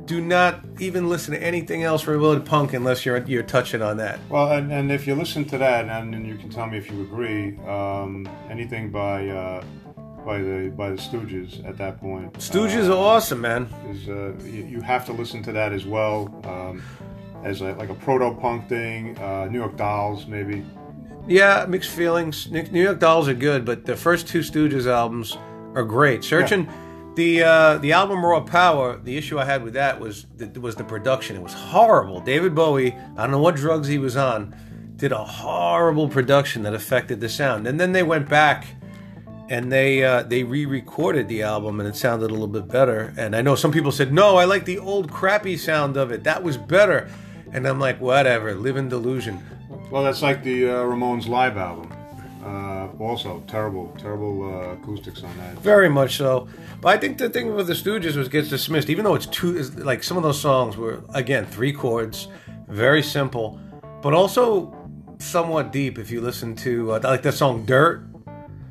Do 0.06 0.22
not 0.22 0.64
even 0.78 1.10
listen 1.10 1.34
to 1.34 1.42
anything 1.42 1.82
else 1.82 2.06
related 2.06 2.46
to 2.46 2.50
punk 2.50 2.72
unless 2.72 3.04
you're 3.04 3.22
you're 3.26 3.42
touching 3.42 3.82
on 3.82 3.98
that. 3.98 4.18
well, 4.30 4.50
and, 4.52 4.72
and 4.72 4.90
if 4.90 5.06
you 5.06 5.14
listen 5.14 5.44
to 5.44 5.58
that, 5.58 5.84
and, 5.84 6.14
and 6.14 6.26
you 6.26 6.38
can 6.38 6.48
tell 6.48 6.66
me 6.66 6.78
if 6.78 6.90
you 6.90 7.02
agree, 7.02 7.58
um, 7.66 8.26
anything 8.48 8.90
by 8.90 9.28
uh, 9.28 9.62
by 10.24 10.38
the 10.38 10.72
by 10.76 10.90
the 10.90 10.96
Stooges 10.96 11.66
at 11.66 11.76
that 11.78 12.00
point. 12.00 12.32
Stooges 12.34 12.88
uh, 12.88 12.92
are 12.92 13.16
awesome, 13.16 13.40
man. 13.40 13.68
is 13.88 14.08
uh, 14.08 14.32
you, 14.44 14.64
you 14.64 14.80
have 14.80 15.04
to 15.06 15.12
listen 15.12 15.42
to 15.44 15.52
that 15.52 15.72
as 15.72 15.86
well 15.86 16.34
um, 16.44 16.82
as 17.44 17.60
a, 17.60 17.72
like 17.74 17.88
a 17.88 17.94
proto 17.94 18.38
punk 18.40 18.68
thing. 18.68 19.18
Uh, 19.18 19.46
New 19.46 19.58
York 19.58 19.76
Dolls, 19.76 20.26
maybe. 20.26 20.64
Yeah, 21.26 21.66
mixed 21.68 21.90
feelings. 21.90 22.50
New 22.50 22.82
York 22.82 23.00
Dolls 23.00 23.28
are 23.28 23.34
good, 23.34 23.64
but 23.64 23.84
the 23.84 23.96
first 23.96 24.28
two 24.28 24.40
Stooges 24.40 24.86
albums 24.86 25.36
are 25.74 25.84
great. 25.84 26.24
Searching 26.24 26.68
the 27.16 27.42
uh, 27.42 27.78
the 27.78 27.92
album 27.92 28.24
Raw 28.24 28.40
Power, 28.40 28.96
the 28.96 29.16
issue 29.16 29.38
I 29.38 29.44
had 29.44 29.62
with 29.62 29.74
that 29.74 30.00
was 30.00 30.26
the, 30.36 30.60
was 30.60 30.76
the 30.76 30.84
production. 30.84 31.36
It 31.36 31.42
was 31.42 31.52
horrible. 31.52 32.20
David 32.20 32.54
Bowie, 32.54 32.94
I 32.94 33.22
don't 33.22 33.32
know 33.32 33.40
what 33.40 33.56
drugs 33.56 33.88
he 33.88 33.98
was 33.98 34.16
on, 34.16 34.54
did 34.96 35.12
a 35.12 35.24
horrible 35.24 36.08
production 36.08 36.62
that 36.62 36.74
affected 36.74 37.20
the 37.20 37.28
sound. 37.28 37.66
And 37.66 37.78
then 37.78 37.92
they 37.92 38.02
went 38.02 38.28
back 38.28 38.66
and 39.48 39.72
they 39.72 40.04
uh, 40.04 40.22
they 40.22 40.44
re-recorded 40.44 41.28
the 41.28 41.42
album 41.42 41.80
and 41.80 41.88
it 41.88 41.96
sounded 41.96 42.30
a 42.30 42.32
little 42.32 42.46
bit 42.46 42.68
better. 42.68 43.14
And 43.16 43.34
I 43.34 43.42
know 43.42 43.54
some 43.54 43.72
people 43.72 43.92
said, 43.92 44.12
"No, 44.12 44.36
I 44.36 44.44
like 44.44 44.64
the 44.64 44.78
old 44.78 45.10
crappy 45.10 45.56
sound 45.56 45.96
of 45.96 46.12
it. 46.12 46.24
That 46.24 46.42
was 46.42 46.56
better." 46.56 47.10
And 47.52 47.66
I'm 47.66 47.80
like, 47.80 48.00
"Whatever, 48.00 48.54
live 48.54 48.76
in 48.76 48.88
delusion." 48.88 49.42
Well, 49.90 50.04
that's 50.04 50.22
like 50.22 50.42
the 50.42 50.68
uh, 50.68 50.74
Ramones 50.84 51.28
live 51.28 51.56
album. 51.56 51.92
Uh, 52.44 52.88
also, 52.98 53.42
terrible, 53.46 53.94
terrible 53.98 54.44
uh, 54.44 54.72
acoustics 54.72 55.22
on 55.22 55.36
that. 55.38 55.58
Very 55.58 55.88
much 55.88 56.16
so. 56.16 56.48
But 56.80 56.96
I 56.96 56.98
think 56.98 57.18
the 57.18 57.28
thing 57.28 57.54
with 57.54 57.66
the 57.66 57.74
Stooges 57.74 58.16
was 58.16 58.28
gets 58.28 58.48
dismissed, 58.48 58.88
even 58.90 59.04
though 59.04 59.14
it's 59.14 59.26
two. 59.26 59.56
Is 59.56 59.76
like 59.76 60.02
some 60.02 60.16
of 60.16 60.22
those 60.22 60.40
songs 60.40 60.76
were 60.76 61.02
again 61.14 61.46
three 61.46 61.72
chords, 61.72 62.28
very 62.68 63.02
simple, 63.02 63.60
but 64.02 64.14
also 64.14 64.74
somewhat 65.18 65.72
deep. 65.72 65.98
If 65.98 66.10
you 66.10 66.20
listen 66.20 66.54
to 66.56 66.92
uh, 66.92 67.00
like 67.02 67.22
the 67.22 67.32
song 67.32 67.64
"Dirt" 67.64 68.02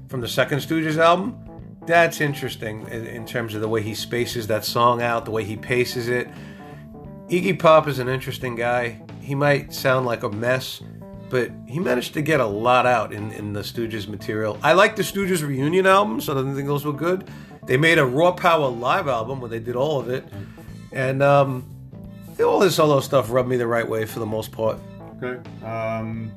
from 0.07 0.21
the 0.21 0.27
second 0.27 0.59
Stooges 0.59 0.97
album, 0.97 1.37
that's 1.85 2.21
interesting 2.21 2.87
in, 2.89 3.05
in 3.05 3.25
terms 3.25 3.55
of 3.55 3.61
the 3.61 3.69
way 3.69 3.81
he 3.81 3.95
spaces 3.95 4.47
that 4.47 4.65
song 4.65 5.01
out, 5.01 5.25
the 5.25 5.31
way 5.31 5.43
he 5.43 5.55
paces 5.55 6.07
it. 6.09 6.27
Iggy 7.29 7.59
Pop 7.59 7.87
is 7.87 7.99
an 7.99 8.07
interesting 8.07 8.55
guy. 8.55 9.01
He 9.21 9.35
might 9.35 9.73
sound 9.73 10.05
like 10.05 10.23
a 10.23 10.29
mess, 10.29 10.81
but 11.29 11.51
he 11.67 11.79
managed 11.79 12.13
to 12.13 12.21
get 12.21 12.39
a 12.39 12.45
lot 12.45 12.85
out 12.85 13.13
in, 13.13 13.31
in 13.33 13.53
the 13.53 13.61
Stooges 13.61 14.07
material. 14.07 14.57
I 14.63 14.73
like 14.73 14.95
the 14.95 15.03
Stooges 15.03 15.45
reunion 15.45 15.85
album, 15.85 16.21
so 16.21 16.33
I 16.33 16.37
didn't 16.37 16.55
think 16.55 16.67
those 16.67 16.85
were 16.85 16.93
good. 16.93 17.29
They 17.65 17.75
made 17.75 17.97
a 17.97 18.05
Raw 18.05 18.31
Power 18.31 18.69
live 18.69 19.09
album 19.09 19.41
where 19.41 19.49
they 19.49 19.59
did 19.59 19.75
all 19.75 19.99
of 19.99 20.09
it, 20.09 20.25
and 20.93 21.21
um, 21.21 21.69
all 22.39 22.59
this 22.59 22.75
solo 22.75 23.01
stuff 23.01 23.29
rubbed 23.29 23.49
me 23.49 23.57
the 23.57 23.67
right 23.67 23.87
way 23.87 24.05
for 24.05 24.19
the 24.19 24.25
most 24.25 24.53
part. 24.53 24.79
Okay. 25.21 25.37
Um, 25.65 26.31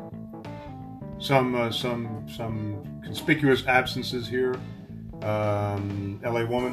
some 1.21 1.55
uh, 1.55 1.71
some 1.71 2.27
some 2.35 2.83
conspicuous 3.15 3.67
absences 3.67 4.29
here. 4.29 4.55
Um, 5.23 6.21
L.A. 6.23 6.47
Woman. 6.47 6.73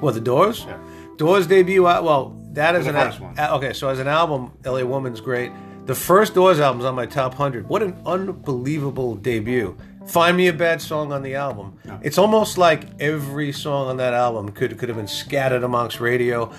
What 0.00 0.14
the 0.14 0.20
Doors? 0.20 0.64
Yeah. 0.66 0.78
Doors 1.16 1.46
debut. 1.46 1.86
al- 1.86 2.04
Well, 2.04 2.40
that 2.52 2.74
is 2.76 2.86
an 2.86 2.94
first 2.94 3.20
one. 3.20 3.34
a- 3.38 3.54
okay. 3.56 3.72
So 3.72 3.88
as 3.88 3.98
an 3.98 4.06
album, 4.08 4.52
L.A. 4.64 4.86
Woman's 4.86 5.20
great. 5.20 5.50
The 5.86 5.94
first 5.94 6.34
Doors 6.34 6.60
album's 6.60 6.84
on 6.84 6.94
my 6.94 7.06
top 7.06 7.34
hundred. 7.34 7.68
What 7.68 7.82
an 7.82 8.00
unbelievable 8.06 9.16
debut! 9.16 9.76
Find 10.06 10.36
me 10.36 10.46
a 10.48 10.52
bad 10.52 10.80
song 10.80 11.12
on 11.12 11.22
the 11.22 11.34
album. 11.34 11.78
It's 12.02 12.18
almost 12.18 12.56
like 12.56 12.86
every 13.00 13.52
song 13.52 13.88
on 13.88 13.96
that 13.98 14.14
album 14.14 14.50
could 14.50 14.78
could 14.78 14.88
have 14.88 14.96
been 14.96 15.08
scattered 15.08 15.62
amongst 15.62 16.00
radio, 16.00 16.50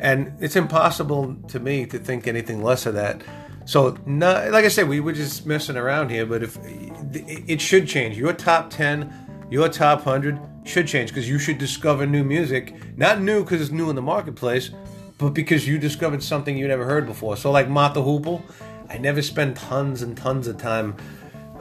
and 0.00 0.32
it's 0.40 0.56
impossible 0.56 1.36
to 1.48 1.60
me 1.60 1.86
to 1.86 1.98
think 1.98 2.26
anything 2.26 2.62
less 2.64 2.84
of 2.86 2.94
that. 2.94 3.22
So, 3.66 3.96
no, 4.04 4.48
like 4.50 4.64
I 4.64 4.68
said, 4.68 4.88
we 4.88 5.00
were 5.00 5.12
just 5.12 5.46
messing 5.46 5.76
around 5.76 6.10
here, 6.10 6.26
but 6.26 6.42
if 6.42 6.58
it 6.62 7.60
should 7.60 7.88
change, 7.88 8.18
your 8.18 8.32
top 8.32 8.70
ten, 8.70 9.12
your 9.50 9.68
top 9.68 10.02
hundred 10.02 10.38
should 10.64 10.86
change 10.86 11.10
because 11.10 11.28
you 11.28 11.38
should 11.38 11.58
discover 11.58 12.06
new 12.06 12.24
music. 12.24 12.74
Not 12.96 13.20
new 13.20 13.42
because 13.42 13.62
it's 13.62 13.70
new 13.70 13.88
in 13.88 13.96
the 13.96 14.02
marketplace, 14.02 14.70
but 15.18 15.30
because 15.30 15.66
you 15.66 15.78
discovered 15.78 16.22
something 16.22 16.56
you 16.56 16.68
never 16.68 16.84
heard 16.84 17.06
before. 17.06 17.36
So, 17.36 17.50
like 17.50 17.68
Mott 17.68 17.94
the 17.94 18.02
Hoople, 18.02 18.42
I 18.90 18.98
never 18.98 19.22
spent 19.22 19.56
tons 19.56 20.02
and 20.02 20.16
tons 20.16 20.46
of 20.46 20.58
time 20.58 20.96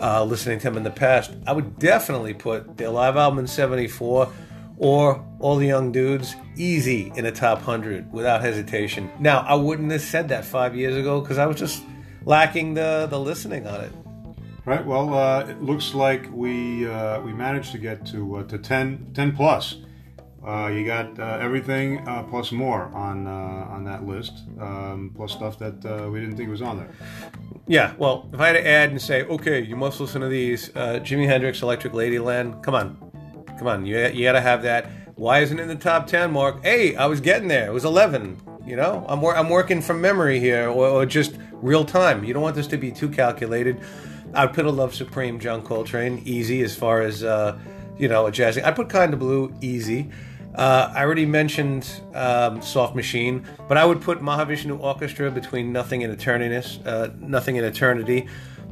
uh, 0.01 0.23
listening 0.25 0.59
to 0.59 0.67
him 0.67 0.77
in 0.77 0.83
the 0.83 0.91
past. 0.91 1.31
I 1.47 1.53
would 1.53 1.79
definitely 1.79 2.33
put 2.33 2.77
their 2.77 2.89
live 2.89 3.15
album 3.15 3.39
in 3.39 3.47
'74 3.47 4.29
or 4.77 5.25
All 5.39 5.55
the 5.55 5.67
Young 5.67 5.91
Dudes 5.93 6.35
easy 6.57 7.11
in 7.15 7.25
a 7.25 7.31
top 7.31 7.61
hundred 7.61 8.11
without 8.11 8.41
hesitation. 8.41 9.09
Now, 9.19 9.39
I 9.47 9.53
wouldn't 9.53 9.91
have 9.91 10.01
said 10.01 10.27
that 10.29 10.43
five 10.43 10.75
years 10.75 10.97
ago 10.97 11.21
because 11.21 11.37
I 11.37 11.45
was 11.45 11.57
just 11.57 11.83
lacking 12.25 12.73
the 12.73 13.07
the 13.09 13.19
listening 13.19 13.67
on 13.67 13.81
it. 13.81 13.91
Right. 14.65 14.86
Well, 14.86 15.13
uh, 15.13 15.41
it 15.41 15.62
looks 15.62 15.93
like 15.93 16.29
we 16.31 16.88
uh, 16.88 17.19
we 17.21 17.33
managed 17.33 17.73
to 17.73 17.77
get 17.77 18.05
to 18.07 18.38
uh, 18.38 18.43
to 18.43 18.57
10, 18.57 19.12
10 19.13 19.36
plus. 19.36 19.75
Uh, 20.45 20.67
you 20.67 20.86
got 20.86 21.17
uh, 21.19 21.38
everything 21.39 22.05
uh, 22.07 22.23
plus 22.23 22.51
more 22.51 22.83
on 22.93 23.27
uh, 23.27 23.31
on 23.69 23.86
that 23.86 24.05
list, 24.05 24.43
um, 24.59 25.12
plus 25.15 25.31
stuff 25.31 25.57
that 25.57 25.86
uh, 25.86 26.09
we 26.09 26.19
didn't 26.19 26.36
think 26.36 26.49
was 26.49 26.62
on 26.62 26.77
there. 26.77 26.91
Yeah, 27.65 27.93
well, 27.97 28.29
if 28.33 28.39
I 28.41 28.47
had 28.47 28.53
to 28.53 28.67
add 28.67 28.89
and 28.89 29.01
say, 29.01 29.23
okay, 29.23 29.62
you 29.62 29.77
must 29.77 30.01
listen 30.01 30.19
to 30.19 30.27
these, 30.27 30.69
uh, 30.75 30.99
Jimi 31.01 31.27
Hendrix, 31.27 31.62
Electric 31.62 31.93
Ladyland, 31.93 32.62
come 32.62 32.75
on, 32.75 32.97
come 33.57 33.67
on, 33.67 33.86
you, 33.86 33.97
you 34.07 34.25
got 34.25 34.33
to 34.33 34.41
have 34.41 34.63
that. 34.63 34.89
Why 35.15 35.39
isn't 35.39 35.57
it 35.57 35.62
in 35.62 35.69
the 35.69 35.75
top 35.75 36.07
ten, 36.07 36.33
Mark? 36.33 36.62
Hey, 36.62 36.95
I 36.97 37.05
was 37.05 37.21
getting 37.21 37.47
there. 37.47 37.67
It 37.67 37.73
was 37.73 37.86
eleven. 37.86 38.38
You 38.65 38.76
know, 38.78 39.06
I'm 39.10 39.21
wor- 39.21 39.36
I'm 39.36 39.49
working 39.49 39.82
from 39.82 39.99
memory 40.02 40.39
here, 40.39 40.69
or, 40.69 40.88
or 40.88 41.06
just 41.06 41.36
real 41.54 41.84
time. 41.84 42.23
You 42.23 42.34
don't 42.34 42.43
want 42.43 42.56
this 42.56 42.67
to 42.67 42.78
be 42.78 42.91
too 42.91 43.10
calculated. 43.10 43.82
I'd 44.34 44.54
put 44.54 44.65
a 44.65 44.71
Love 44.71 44.95
Supreme, 44.95 45.39
John 45.39 45.62
Coltrane, 45.62 46.21
easy 46.26 46.62
as 46.63 46.76
far 46.76 47.02
as 47.02 47.23
uh, 47.23 47.60
you 47.97 48.08
know, 48.08 48.26
a 48.26 48.32
jazzing. 48.32 48.63
I 48.63 48.71
put 48.71 48.89
Kind 48.89 49.13
of 49.13 49.19
Blue, 49.19 49.54
easy. 49.62 50.10
Uh, 50.56 50.91
I 50.95 51.04
already 51.04 51.26
mentioned 51.26 51.89
um, 52.13 52.62
Soft 52.62 52.95
Machine, 52.95 53.45
but 53.67 53.78
I 53.78 53.86
would 53.86 54.02
put 54.02 54.21
Mahavishnu 54.21 54.80
Orchestra 54.80 55.30
between 55.30 55.73
Nothing 55.73 56.04
and 56.04 56.13
Eternity. 56.13 56.67
Uh, 56.86 57.10
Nothing 57.19 57.58
and 57.58 57.65
Eternity. 57.67 58.28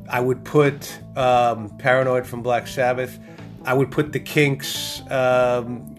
I 0.10 0.20
would 0.20 0.44
put 0.46 1.00
um, 1.18 1.70
Paranoid 1.78 2.26
from 2.26 2.42
Black 2.44 2.68
Sabbath. 2.68 3.20
I 3.66 3.74
would 3.74 3.92
put 3.92 4.12
the 4.14 4.20
Kinks 4.20 5.02
um, 5.12 5.96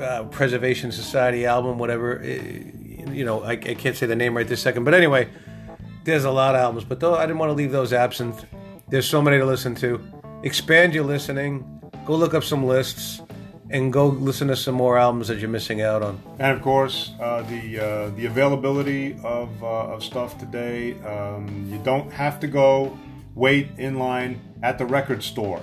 uh, 0.00 0.24
Preservation 0.24 0.90
Society 0.90 1.46
album, 1.46 1.78
whatever. 1.78 2.20
eh, 2.22 2.62
You 3.12 3.24
know, 3.24 3.42
I, 3.42 3.52
I 3.52 3.56
can't 3.56 3.96
say 3.96 4.06
the 4.06 4.16
name 4.16 4.36
right 4.36 4.46
this 4.46 4.62
second, 4.62 4.84
but 4.84 4.94
anyway, 4.94 5.28
there's 6.04 6.24
a 6.24 6.30
lot 6.30 6.54
of 6.54 6.60
albums, 6.60 6.84
but 6.84 7.00
though 7.00 7.14
I 7.14 7.22
didn't 7.22 7.38
want 7.38 7.50
to 7.50 7.54
leave 7.54 7.72
those 7.72 7.92
absent. 7.92 8.44
There's 8.88 9.08
so 9.08 9.20
many 9.20 9.38
to 9.38 9.44
listen 9.44 9.74
to. 9.76 10.00
Expand 10.44 10.94
your 10.94 11.04
listening. 11.04 11.64
Go 12.06 12.14
look 12.14 12.34
up 12.34 12.44
some 12.44 12.64
lists, 12.64 13.20
and 13.70 13.92
go 13.92 14.06
listen 14.06 14.48
to 14.48 14.56
some 14.56 14.74
more 14.74 14.96
albums 14.98 15.28
that 15.28 15.38
you're 15.38 15.50
missing 15.50 15.82
out 15.82 16.02
on. 16.02 16.20
And 16.38 16.56
of 16.56 16.62
course, 16.62 17.12
uh, 17.20 17.42
the 17.42 17.78
uh, 17.78 18.10
the 18.10 18.26
availability 18.26 19.18
of, 19.24 19.62
uh, 19.62 19.66
of 19.66 20.04
stuff 20.04 20.38
today. 20.38 20.94
Um, 21.02 21.66
you 21.70 21.78
don't 21.78 22.12
have 22.12 22.38
to 22.40 22.46
go 22.46 22.96
wait 23.34 23.70
in 23.78 23.98
line 23.98 24.40
at 24.62 24.78
the 24.78 24.86
record 24.86 25.22
store. 25.22 25.62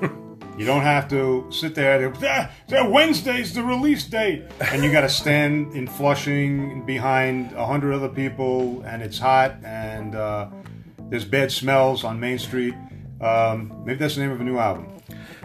you 0.56 0.64
don't 0.64 0.82
have 0.82 1.08
to 1.08 1.46
sit 1.50 1.74
there. 1.74 2.12
"Ah, 2.22 2.50
ah, 2.72 2.88
Wednesday's 2.88 3.54
the 3.54 3.62
release 3.62 4.04
date, 4.04 4.44
and 4.60 4.84
you 4.84 4.92
got 4.92 5.02
to 5.02 5.08
stand 5.08 5.74
in 5.74 5.86
Flushing 5.86 6.84
behind 6.86 7.52
a 7.52 7.66
hundred 7.66 7.94
other 7.94 8.08
people, 8.08 8.82
and 8.86 9.02
it's 9.02 9.18
hot, 9.18 9.56
and 9.64 10.14
uh, 10.14 10.48
there's 11.10 11.24
bad 11.24 11.50
smells 11.50 12.04
on 12.04 12.20
Main 12.20 12.38
Street. 12.38 12.74
Um, 13.20 13.82
maybe 13.84 13.98
that's 13.98 14.16
the 14.16 14.22
name 14.22 14.30
of 14.30 14.40
a 14.40 14.44
new 14.44 14.58
album. 14.58 14.88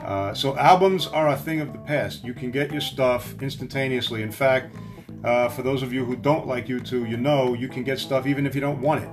Uh, 0.03 0.33
so 0.33 0.57
albums 0.57 1.07
are 1.07 1.29
a 1.29 1.35
thing 1.35 1.59
of 1.59 1.73
the 1.73 1.79
past. 1.79 2.23
You 2.23 2.33
can 2.33 2.51
get 2.51 2.71
your 2.71 2.81
stuff 2.81 3.35
instantaneously. 3.41 4.23
In 4.23 4.31
fact, 4.31 4.75
uh, 5.23 5.49
for 5.49 5.61
those 5.61 5.83
of 5.83 5.91
you 5.91 6.05
who 6.05 6.15
don't 6.15 6.47
like 6.47 6.67
YouTube, 6.67 7.09
you 7.09 7.17
know 7.17 7.53
you 7.53 7.67
can 7.67 7.83
get 7.83 7.99
stuff 7.99 8.25
even 8.25 8.45
if 8.45 8.55
you 8.55 8.61
don't 8.61 8.81
want 8.81 9.03
it. 9.03 9.09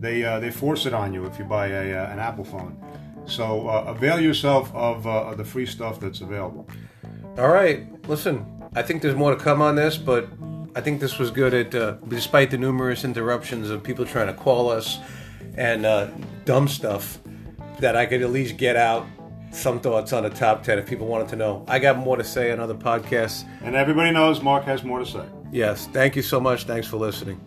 They 0.00 0.24
uh, 0.24 0.40
they 0.40 0.50
force 0.50 0.86
it 0.86 0.92
on 0.92 1.14
you 1.14 1.24
if 1.24 1.38
you 1.38 1.44
buy 1.44 1.68
a, 1.68 1.94
uh, 1.94 2.12
an 2.12 2.18
Apple 2.18 2.44
phone. 2.44 2.76
So 3.26 3.68
uh, 3.68 3.84
avail 3.86 4.20
yourself 4.20 4.74
of, 4.74 5.06
uh, 5.06 5.34
the 5.34 5.44
free 5.44 5.66
stuff 5.66 6.00
that's 6.00 6.20
available. 6.20 6.68
All 7.38 7.48
right, 7.48 7.86
listen. 8.08 8.46
I 8.76 8.82
think 8.82 9.02
there's 9.02 9.14
more 9.14 9.34
to 9.34 9.40
come 9.40 9.62
on 9.62 9.76
this, 9.76 9.96
but 9.96 10.28
I 10.74 10.80
think 10.80 11.00
this 11.00 11.18
was 11.18 11.30
good. 11.30 11.54
At 11.54 11.74
uh, 11.74 11.92
despite 12.08 12.50
the 12.50 12.58
numerous 12.58 13.04
interruptions 13.04 13.70
of 13.70 13.82
people 13.82 14.04
trying 14.04 14.26
to 14.26 14.34
call 14.34 14.70
us 14.70 14.98
and 15.56 15.86
uh, 15.86 16.08
dumb 16.44 16.68
stuff, 16.68 17.18
that 17.78 17.96
I 17.96 18.06
could 18.06 18.22
at 18.22 18.30
least 18.30 18.56
get 18.56 18.76
out 18.76 19.06
some 19.52 19.80
thoughts 19.80 20.12
on 20.12 20.24
the 20.24 20.30
top 20.30 20.64
ten 20.64 20.78
if 20.78 20.86
people 20.88 21.06
wanted 21.06 21.28
to 21.28 21.36
know. 21.36 21.64
I 21.68 21.78
got 21.78 21.98
more 21.98 22.16
to 22.16 22.24
say 22.24 22.50
on 22.50 22.58
other 22.58 22.74
podcasts. 22.74 23.44
And 23.62 23.76
everybody 23.76 24.10
knows 24.10 24.42
Mark 24.42 24.64
has 24.64 24.82
more 24.82 24.98
to 24.98 25.06
say. 25.06 25.24
Yes, 25.52 25.86
thank 25.92 26.16
you 26.16 26.22
so 26.22 26.40
much. 26.40 26.64
Thanks 26.64 26.88
for 26.88 26.96
listening. 26.96 27.40